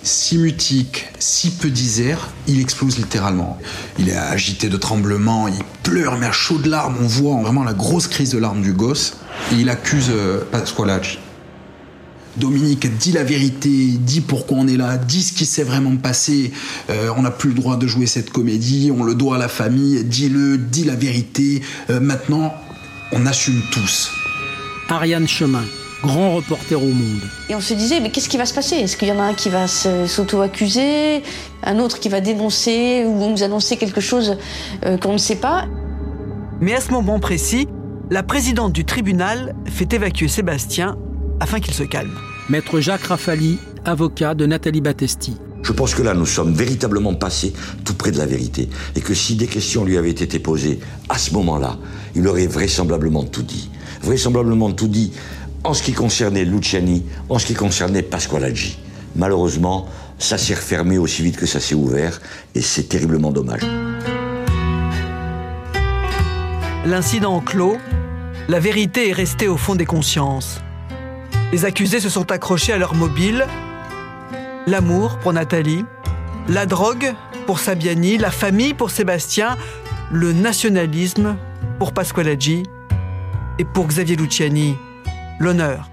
si 0.02 0.38
mutique, 0.38 1.08
si 1.18 1.50
peu 1.50 1.68
disert, 1.68 2.30
il 2.46 2.60
explose 2.60 2.98
littéralement. 2.98 3.58
Il 3.98 4.08
est 4.08 4.16
agité 4.16 4.68
de 4.68 4.76
tremblements, 4.76 5.48
il 5.48 5.58
pleure, 5.82 6.18
mais 6.18 6.26
à 6.26 6.32
chaudes 6.32 6.66
larmes. 6.66 6.96
On 7.00 7.06
voit 7.06 7.40
vraiment 7.42 7.64
la 7.64 7.74
grosse 7.74 8.06
crise 8.06 8.30
de 8.30 8.38
larmes 8.38 8.62
du 8.62 8.72
gosse. 8.72 9.18
Il 9.52 9.68
accuse 9.68 10.08
euh, 10.10 10.40
Pasqualaggi. 10.50 11.18
Dominique, 12.36 12.96
dis 12.96 13.12
la 13.12 13.24
vérité, 13.24 13.68
dis 13.98 14.20
pourquoi 14.20 14.58
on 14.58 14.68
est 14.68 14.76
là, 14.76 14.96
dis 14.96 15.22
ce 15.22 15.32
qui 15.32 15.44
s'est 15.44 15.64
vraiment 15.64 15.96
passé. 15.96 16.52
Euh, 16.88 17.12
on 17.16 17.22
n'a 17.22 17.30
plus 17.30 17.50
le 17.50 17.56
droit 17.56 17.76
de 17.76 17.86
jouer 17.86 18.06
cette 18.06 18.30
comédie, 18.30 18.92
on 18.96 19.02
le 19.02 19.14
doit 19.14 19.34
à 19.34 19.38
la 19.38 19.48
famille, 19.48 20.04
dis-le, 20.04 20.56
dis 20.56 20.84
la 20.84 20.94
vérité. 20.94 21.60
Euh, 21.90 21.98
maintenant, 21.98 22.54
on 23.12 23.26
assume 23.26 23.60
tous. 23.72 24.12
Ariane 24.88 25.26
Chemin, 25.26 25.64
grand 26.02 26.34
reporter 26.36 26.76
au 26.82 26.86
monde. 26.88 27.20
Et 27.48 27.54
on 27.54 27.60
se 27.60 27.74
disait, 27.74 28.00
mais 28.00 28.10
qu'est-ce 28.10 28.28
qui 28.28 28.36
va 28.38 28.46
se 28.46 28.54
passer? 28.54 28.76
Est-ce 28.76 28.96
qu'il 28.96 29.08
y 29.08 29.12
en 29.12 29.18
a 29.18 29.22
un 29.24 29.34
qui 29.34 29.48
va 29.50 29.66
se- 29.68 30.06
s'auto-accuser, 30.06 31.22
un 31.62 31.78
autre 31.78 31.98
qui 32.00 32.08
va 32.08 32.20
dénoncer 32.20 33.04
ou 33.06 33.28
nous 33.28 33.42
annoncer 33.42 33.76
quelque 33.76 34.00
chose 34.00 34.36
euh, 34.84 34.96
qu'on 34.96 35.12
ne 35.12 35.18
sait 35.18 35.36
pas? 35.36 35.66
Mais 36.60 36.74
à 36.74 36.80
ce 36.80 36.90
moment 36.90 37.18
précis, 37.20 37.68
la 38.10 38.22
présidente 38.22 38.72
du 38.72 38.84
tribunal 38.84 39.54
fait 39.66 39.92
évacuer 39.92 40.28
Sébastien 40.28 40.96
afin 41.38 41.60
qu'il 41.60 41.74
se 41.74 41.84
calme. 41.84 42.14
Maître 42.48 42.80
Jacques 42.80 43.04
Rafali, 43.04 43.58
avocat 43.84 44.34
de 44.34 44.46
Nathalie 44.46 44.80
Battesti. 44.80 45.36
Je 45.62 45.72
pense 45.72 45.94
que 45.94 46.02
là, 46.02 46.14
nous 46.14 46.26
sommes 46.26 46.54
véritablement 46.54 47.14
passés 47.14 47.52
tout 47.84 47.94
près 47.94 48.10
de 48.10 48.18
la 48.18 48.26
vérité. 48.26 48.68
Et 48.96 49.00
que 49.00 49.12
si 49.14 49.34
des 49.36 49.46
questions 49.46 49.84
lui 49.84 49.98
avaient 49.98 50.10
été 50.10 50.38
posées 50.38 50.80
à 51.10 51.18
ce 51.18 51.32
moment-là, 51.34 51.76
il 52.14 52.26
aurait 52.26 52.46
vraisemblablement 52.46 53.24
tout 53.24 53.42
dit. 53.42 53.70
Vraisemblablement 54.02 54.72
tout 54.72 54.88
dit 54.88 55.12
en 55.64 55.74
ce 55.74 55.82
qui 55.82 55.92
concernait 55.92 56.44
Luciani, 56.44 57.04
en 57.28 57.38
ce 57.38 57.46
qui 57.46 57.54
concernait 57.54 58.02
Pasqualaggi. 58.02 58.78
Malheureusement, 59.16 59.88
ça 60.18 60.38
s'est 60.38 60.54
refermé 60.54 60.98
aussi 60.98 61.22
vite 61.22 61.36
que 61.36 61.46
ça 61.46 61.60
s'est 61.60 61.74
ouvert, 61.74 62.20
et 62.54 62.60
c'est 62.60 62.84
terriblement 62.84 63.32
dommage. 63.32 63.62
L'incident 66.86 67.40
clos, 67.40 67.76
la 68.48 68.60
vérité 68.60 69.10
est 69.10 69.12
restée 69.12 69.48
au 69.48 69.56
fond 69.56 69.74
des 69.74 69.86
consciences. 69.86 70.60
Les 71.52 71.64
accusés 71.64 72.00
se 72.00 72.08
sont 72.08 72.30
accrochés 72.30 72.72
à 72.72 72.78
leur 72.78 72.94
mobile. 72.94 73.46
L'amour 74.66 75.18
pour 75.18 75.32
Nathalie, 75.32 75.84
la 76.48 76.66
drogue 76.66 77.12
pour 77.46 77.58
Sabiani, 77.58 78.18
la 78.18 78.30
famille 78.30 78.74
pour 78.74 78.90
Sébastien, 78.90 79.56
le 80.12 80.32
nationalisme 80.32 81.36
pour 81.78 81.92
Pasqualaggi 81.92 82.62
et 83.58 83.64
pour 83.64 83.86
Xavier 83.86 84.16
Luciani, 84.16 84.76
l'honneur. 85.40 85.90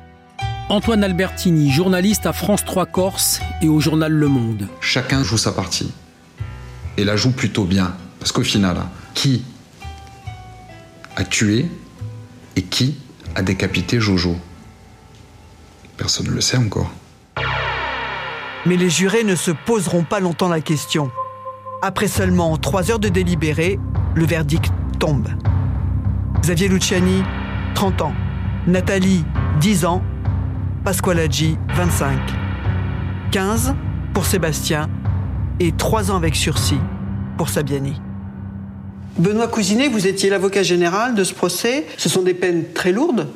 Antoine 0.70 1.04
Albertini, 1.04 1.72
journaliste 1.72 2.26
à 2.26 2.34
France 2.34 2.64
3 2.66 2.86
Corse 2.86 3.40
et 3.62 3.70
au 3.70 3.80
journal 3.80 4.12
Le 4.12 4.28
Monde. 4.28 4.68
Chacun 4.82 5.24
joue 5.24 5.38
sa 5.38 5.54
partie. 5.54 5.92
Et 6.98 7.06
la 7.06 7.16
joue 7.16 7.32
plutôt 7.32 7.64
bien. 7.64 7.96
Parce 8.20 8.34
qu'au 8.34 8.44
final, 8.44 8.78
qui 9.14 9.46
a 11.16 11.24
tué 11.24 11.66
et 12.58 12.62
qui 12.62 12.98
a 13.36 13.42
décapité 13.42 14.00
Jojo? 14.00 14.36
Personne 15.96 16.28
ne 16.28 16.32
le 16.32 16.42
sait 16.42 16.58
encore. 16.58 16.92
Mais 18.66 18.76
les 18.76 18.90
jurés 18.90 19.24
ne 19.24 19.36
se 19.36 19.52
poseront 19.52 20.04
pas 20.04 20.20
longtemps 20.20 20.50
la 20.50 20.60
question. 20.60 21.10
Après 21.82 22.10
seulement 22.10 22.58
trois 22.58 22.92
heures 22.92 23.00
de 23.00 23.08
délibéré, 23.08 23.80
le 24.14 24.26
verdict 24.26 24.74
tombe. 25.00 25.30
Xavier 26.42 26.68
Luciani, 26.68 27.24
30 27.76 28.02
ans. 28.02 28.14
Nathalie, 28.68 29.24
10 29.60 29.86
ans. 29.86 30.04
Pasqualaggi, 30.84 31.58
25. 31.76 32.20
15 33.32 33.74
pour 34.14 34.26
Sébastien 34.26 34.90
et 35.60 35.72
3 35.72 36.12
ans 36.12 36.16
avec 36.16 36.36
sursis 36.36 36.80
pour 37.38 37.50
Sabiani. 37.50 38.00
Benoît 39.18 39.48
Cousinet, 39.48 39.90
vous 39.90 40.06
étiez 40.06 40.30
l'avocat 40.30 40.62
général 40.62 41.16
de 41.16 41.24
ce 41.24 41.34
procès. 41.34 41.88
Ce 41.98 42.08
sont 42.08 42.22
des 42.22 42.36
peines 42.36 42.66
très 42.74 42.92
lourdes. 42.92 43.28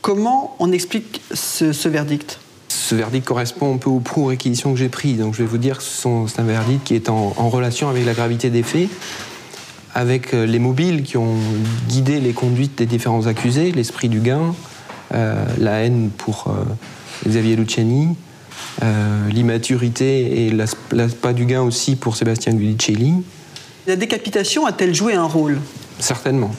Comment 0.00 0.56
on 0.60 0.72
explique 0.72 1.20
ce, 1.32 1.88
verdict? 1.88 2.38
Ce 2.68 2.94
verdict 2.94 3.26
correspond 3.26 3.74
un 3.74 3.76
peu 3.76 3.90
aux 3.90 4.00
pro-réquisitions 4.00 4.72
que 4.72 4.78
j'ai 4.78 4.88
pris. 4.88 5.14
Donc 5.14 5.34
je 5.34 5.42
vais 5.42 5.48
vous 5.48 5.58
dire 5.58 5.78
que 5.78 5.84
c'est 5.84 6.40
un 6.40 6.44
verdict 6.44 6.84
qui 6.84 6.94
est 6.94 7.10
en, 7.10 7.50
relation 7.50 7.90
avec 7.90 8.06
la 8.06 8.14
gravité 8.14 8.48
des 8.48 8.62
faits, 8.62 8.88
avec 9.94 10.32
euh, 10.32 10.46
les 10.46 10.58
mobiles 10.58 11.02
qui 11.02 11.18
ont 11.18 11.36
guidé 11.86 12.18
les 12.18 12.32
conduites 12.32 12.78
des 12.78 12.86
différents 12.86 13.26
accusés, 13.26 13.72
l'esprit 13.72 14.08
du 14.08 14.20
gain, 14.20 14.54
la 15.12 15.72
haine 15.84 16.10
pour 16.16 16.46
euh, 16.48 17.28
Xavier 17.28 17.56
Luciani, 17.56 18.16
euh, 18.82 19.28
l'immaturité 19.30 20.46
et 20.46 20.50
l'as- 20.50 20.76
l'aspect 20.92 21.34
du 21.34 21.44
gain 21.46 21.62
aussi 21.62 21.96
pour 21.96 22.16
Sébastien 22.16 22.54
Guidicelli. 22.54 23.14
La 23.86 23.96
décapitation 23.96 24.66
a-t-elle 24.66 24.94
joué 24.94 25.14
un 25.14 25.24
rôle? 25.26 25.58
Certainement. 25.98 26.50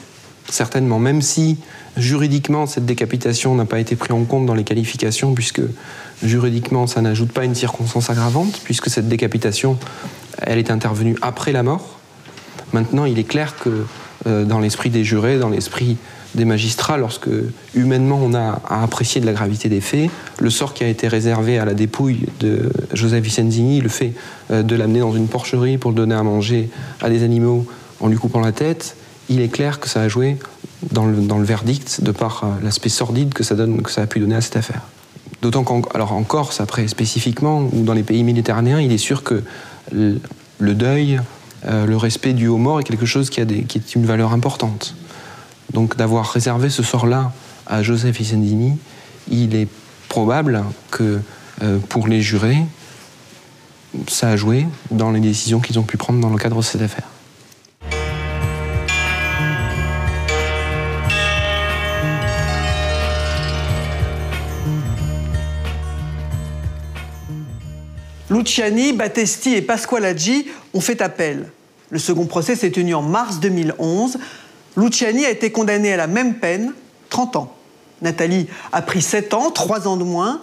Certainement. 0.48 0.98
Même 0.98 1.22
si 1.22 1.56
juridiquement, 1.96 2.66
cette 2.66 2.84
décapitation 2.84 3.54
n'a 3.54 3.64
pas 3.64 3.78
été 3.78 3.96
prise 3.96 4.12
en 4.12 4.24
compte 4.24 4.44
dans 4.44 4.54
les 4.54 4.64
qualifications, 4.64 5.34
puisque 5.34 5.62
juridiquement, 6.22 6.86
ça 6.86 7.00
n'ajoute 7.00 7.32
pas 7.32 7.44
une 7.44 7.54
circonstance 7.54 8.10
aggravante, 8.10 8.60
puisque 8.64 8.90
cette 8.90 9.08
décapitation, 9.08 9.78
elle 10.38 10.58
est 10.58 10.70
intervenue 10.70 11.16
après 11.22 11.52
la 11.52 11.62
mort. 11.62 11.98
Maintenant, 12.72 13.04
il 13.04 13.18
est 13.18 13.24
clair 13.24 13.54
que 13.58 13.86
euh, 14.26 14.44
dans 14.44 14.58
l'esprit 14.58 14.90
des 14.90 15.04
jurés, 15.04 15.38
dans 15.38 15.48
l'esprit 15.48 15.96
des 16.34 16.44
magistrats, 16.44 16.96
lorsque 16.96 17.28
humainement 17.74 18.18
on 18.22 18.34
a 18.34 18.60
à 18.68 18.82
apprécier 18.82 19.20
de 19.20 19.26
la 19.26 19.32
gravité 19.32 19.68
des 19.68 19.80
faits, 19.80 20.10
le 20.40 20.50
sort 20.50 20.74
qui 20.74 20.84
a 20.84 20.88
été 20.88 21.08
réservé 21.08 21.58
à 21.58 21.64
la 21.64 21.74
dépouille 21.74 22.26
de 22.40 22.70
Joseph 22.94 23.22
Vicenzini, 23.22 23.80
le 23.80 23.88
fait 23.88 24.12
euh, 24.50 24.62
de 24.62 24.74
l'amener 24.74 25.00
dans 25.00 25.14
une 25.14 25.28
porcherie 25.28 25.78
pour 25.78 25.90
le 25.90 25.96
donner 25.96 26.14
à 26.14 26.22
manger 26.22 26.70
à 27.00 27.10
des 27.10 27.22
animaux 27.22 27.66
en 28.00 28.08
lui 28.08 28.16
coupant 28.16 28.40
la 28.40 28.52
tête, 28.52 28.96
il 29.28 29.40
est 29.40 29.48
clair 29.48 29.78
que 29.80 29.88
ça 29.88 30.02
a 30.02 30.08
joué 30.08 30.36
dans 30.90 31.06
le, 31.06 31.44
verdict 31.44 32.02
de 32.02 32.10
par 32.10 32.42
euh, 32.44 32.48
l'aspect 32.62 32.88
sordide 32.88 33.34
que 33.34 33.44
ça, 33.44 33.54
a 33.54 34.06
pu 34.06 34.20
donner 34.20 34.34
à 34.34 34.40
cette 34.40 34.56
affaire. 34.56 34.82
D'autant 35.42 35.64
qu'en 35.64 35.82
en 35.94 36.22
Corse, 36.22 36.60
après 36.60 36.86
spécifiquement, 36.88 37.68
ou 37.72 37.82
dans 37.82 37.94
les 37.94 38.02
pays 38.02 38.22
méditerranéens, 38.22 38.80
il 38.80 38.92
est 38.92 38.98
sûr 38.98 39.22
que 39.22 39.42
le, 39.90 40.20
deuil, 40.60 41.20
euh, 41.66 41.84
le 41.84 41.96
respect 41.96 42.32
dû 42.32 42.46
aux 42.46 42.58
morts 42.58 42.80
est 42.80 42.84
quelque 42.84 43.06
chose 43.06 43.28
qui, 43.28 43.40
a 43.40 43.44
qui 43.44 43.78
est 43.78 43.94
une 43.94 44.06
valeur 44.06 44.32
importante. 44.32 44.94
Donc 45.72 45.96
d'avoir 45.96 46.30
réservé 46.30 46.70
ce 46.70 46.82
sort-là 46.82 47.32
à 47.66 47.82
Joseph 47.82 48.16
Vicenzini, 48.16 48.78
il 49.30 49.54
est 49.54 49.68
probable 50.08 50.62
que 50.90 51.20
euh, 51.62 51.78
pour 51.88 52.08
les 52.08 52.20
jurés, 52.20 52.62
ça 54.08 54.30
a 54.30 54.36
joué 54.36 54.66
dans 54.90 55.10
les 55.10 55.20
décisions 55.20 55.60
qu'ils 55.60 55.78
ont 55.78 55.84
pu 55.84 55.96
prendre 55.96 56.20
dans 56.20 56.30
le 56.30 56.38
cadre 56.38 56.56
de 56.56 56.62
cette 56.62 56.82
affaire. 56.82 57.08
Luciani, 68.30 68.92
Battesti 68.92 69.54
et 69.54 69.62
Pasqualaggi 69.62 70.46
ont 70.72 70.80
fait 70.80 71.02
appel. 71.02 71.50
Le 71.90 71.98
second 71.98 72.24
procès 72.24 72.56
s'est 72.56 72.70
tenu 72.70 72.94
en 72.94 73.02
mars 73.02 73.40
2011. 73.40 74.18
Luciani 74.76 75.24
a 75.24 75.30
été 75.30 75.50
condamné 75.50 75.92
à 75.92 75.96
la 75.96 76.06
même 76.06 76.34
peine, 76.34 76.72
30 77.10 77.36
ans. 77.36 77.54
Nathalie 78.00 78.48
a 78.72 78.82
pris 78.82 79.02
7 79.02 79.34
ans, 79.34 79.50
3 79.50 79.86
ans 79.86 79.96
de 79.96 80.04
moins. 80.04 80.40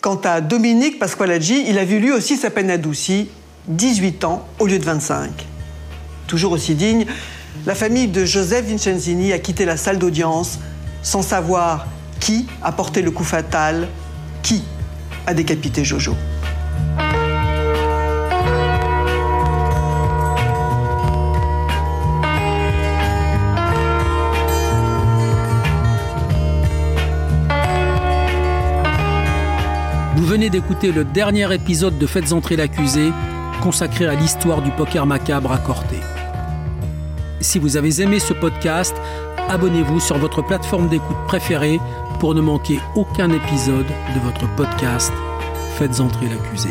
Quant 0.00 0.20
à 0.24 0.40
Dominique 0.40 0.98
Pasqualaggi, 0.98 1.64
il 1.66 1.78
a 1.78 1.84
vu 1.84 1.98
lui 1.98 2.12
aussi 2.12 2.36
sa 2.36 2.50
peine 2.50 2.70
adoucie, 2.70 3.28
18 3.68 4.24
ans 4.24 4.46
au 4.58 4.66
lieu 4.66 4.78
de 4.78 4.84
25. 4.84 5.30
Toujours 6.26 6.52
aussi 6.52 6.74
digne, 6.74 7.06
la 7.66 7.74
famille 7.74 8.08
de 8.08 8.24
Joseph 8.24 8.66
Vincenzini 8.66 9.32
a 9.32 9.38
quitté 9.38 9.64
la 9.64 9.76
salle 9.76 9.98
d'audience 9.98 10.58
sans 11.02 11.22
savoir 11.22 11.86
qui 12.20 12.46
a 12.62 12.72
porté 12.72 13.02
le 13.02 13.10
coup 13.10 13.24
fatal, 13.24 13.88
qui 14.42 14.62
a 15.26 15.34
décapité 15.34 15.84
Jojo. 15.84 16.14
Venez 30.34 30.50
d'écouter 30.50 30.90
le 30.90 31.04
dernier 31.04 31.54
épisode 31.54 31.96
de 31.96 32.08
Faites 32.08 32.32
entrer 32.32 32.56
l'accusé, 32.56 33.12
consacré 33.62 34.08
à 34.08 34.16
l'histoire 34.16 34.62
du 34.62 34.72
poker 34.72 35.06
macabre 35.06 35.52
à 35.52 35.58
Corté. 35.58 35.94
Si 37.38 37.60
vous 37.60 37.76
avez 37.76 38.02
aimé 38.02 38.18
ce 38.18 38.32
podcast, 38.32 38.96
abonnez-vous 39.48 40.00
sur 40.00 40.18
votre 40.18 40.42
plateforme 40.42 40.88
d'écoute 40.88 41.24
préférée 41.28 41.78
pour 42.18 42.34
ne 42.34 42.40
manquer 42.40 42.80
aucun 42.96 43.30
épisode 43.30 43.86
de 43.86 44.20
votre 44.24 44.52
podcast 44.56 45.12
Faites 45.78 46.00
entrer 46.00 46.26
l'accusé. 46.26 46.70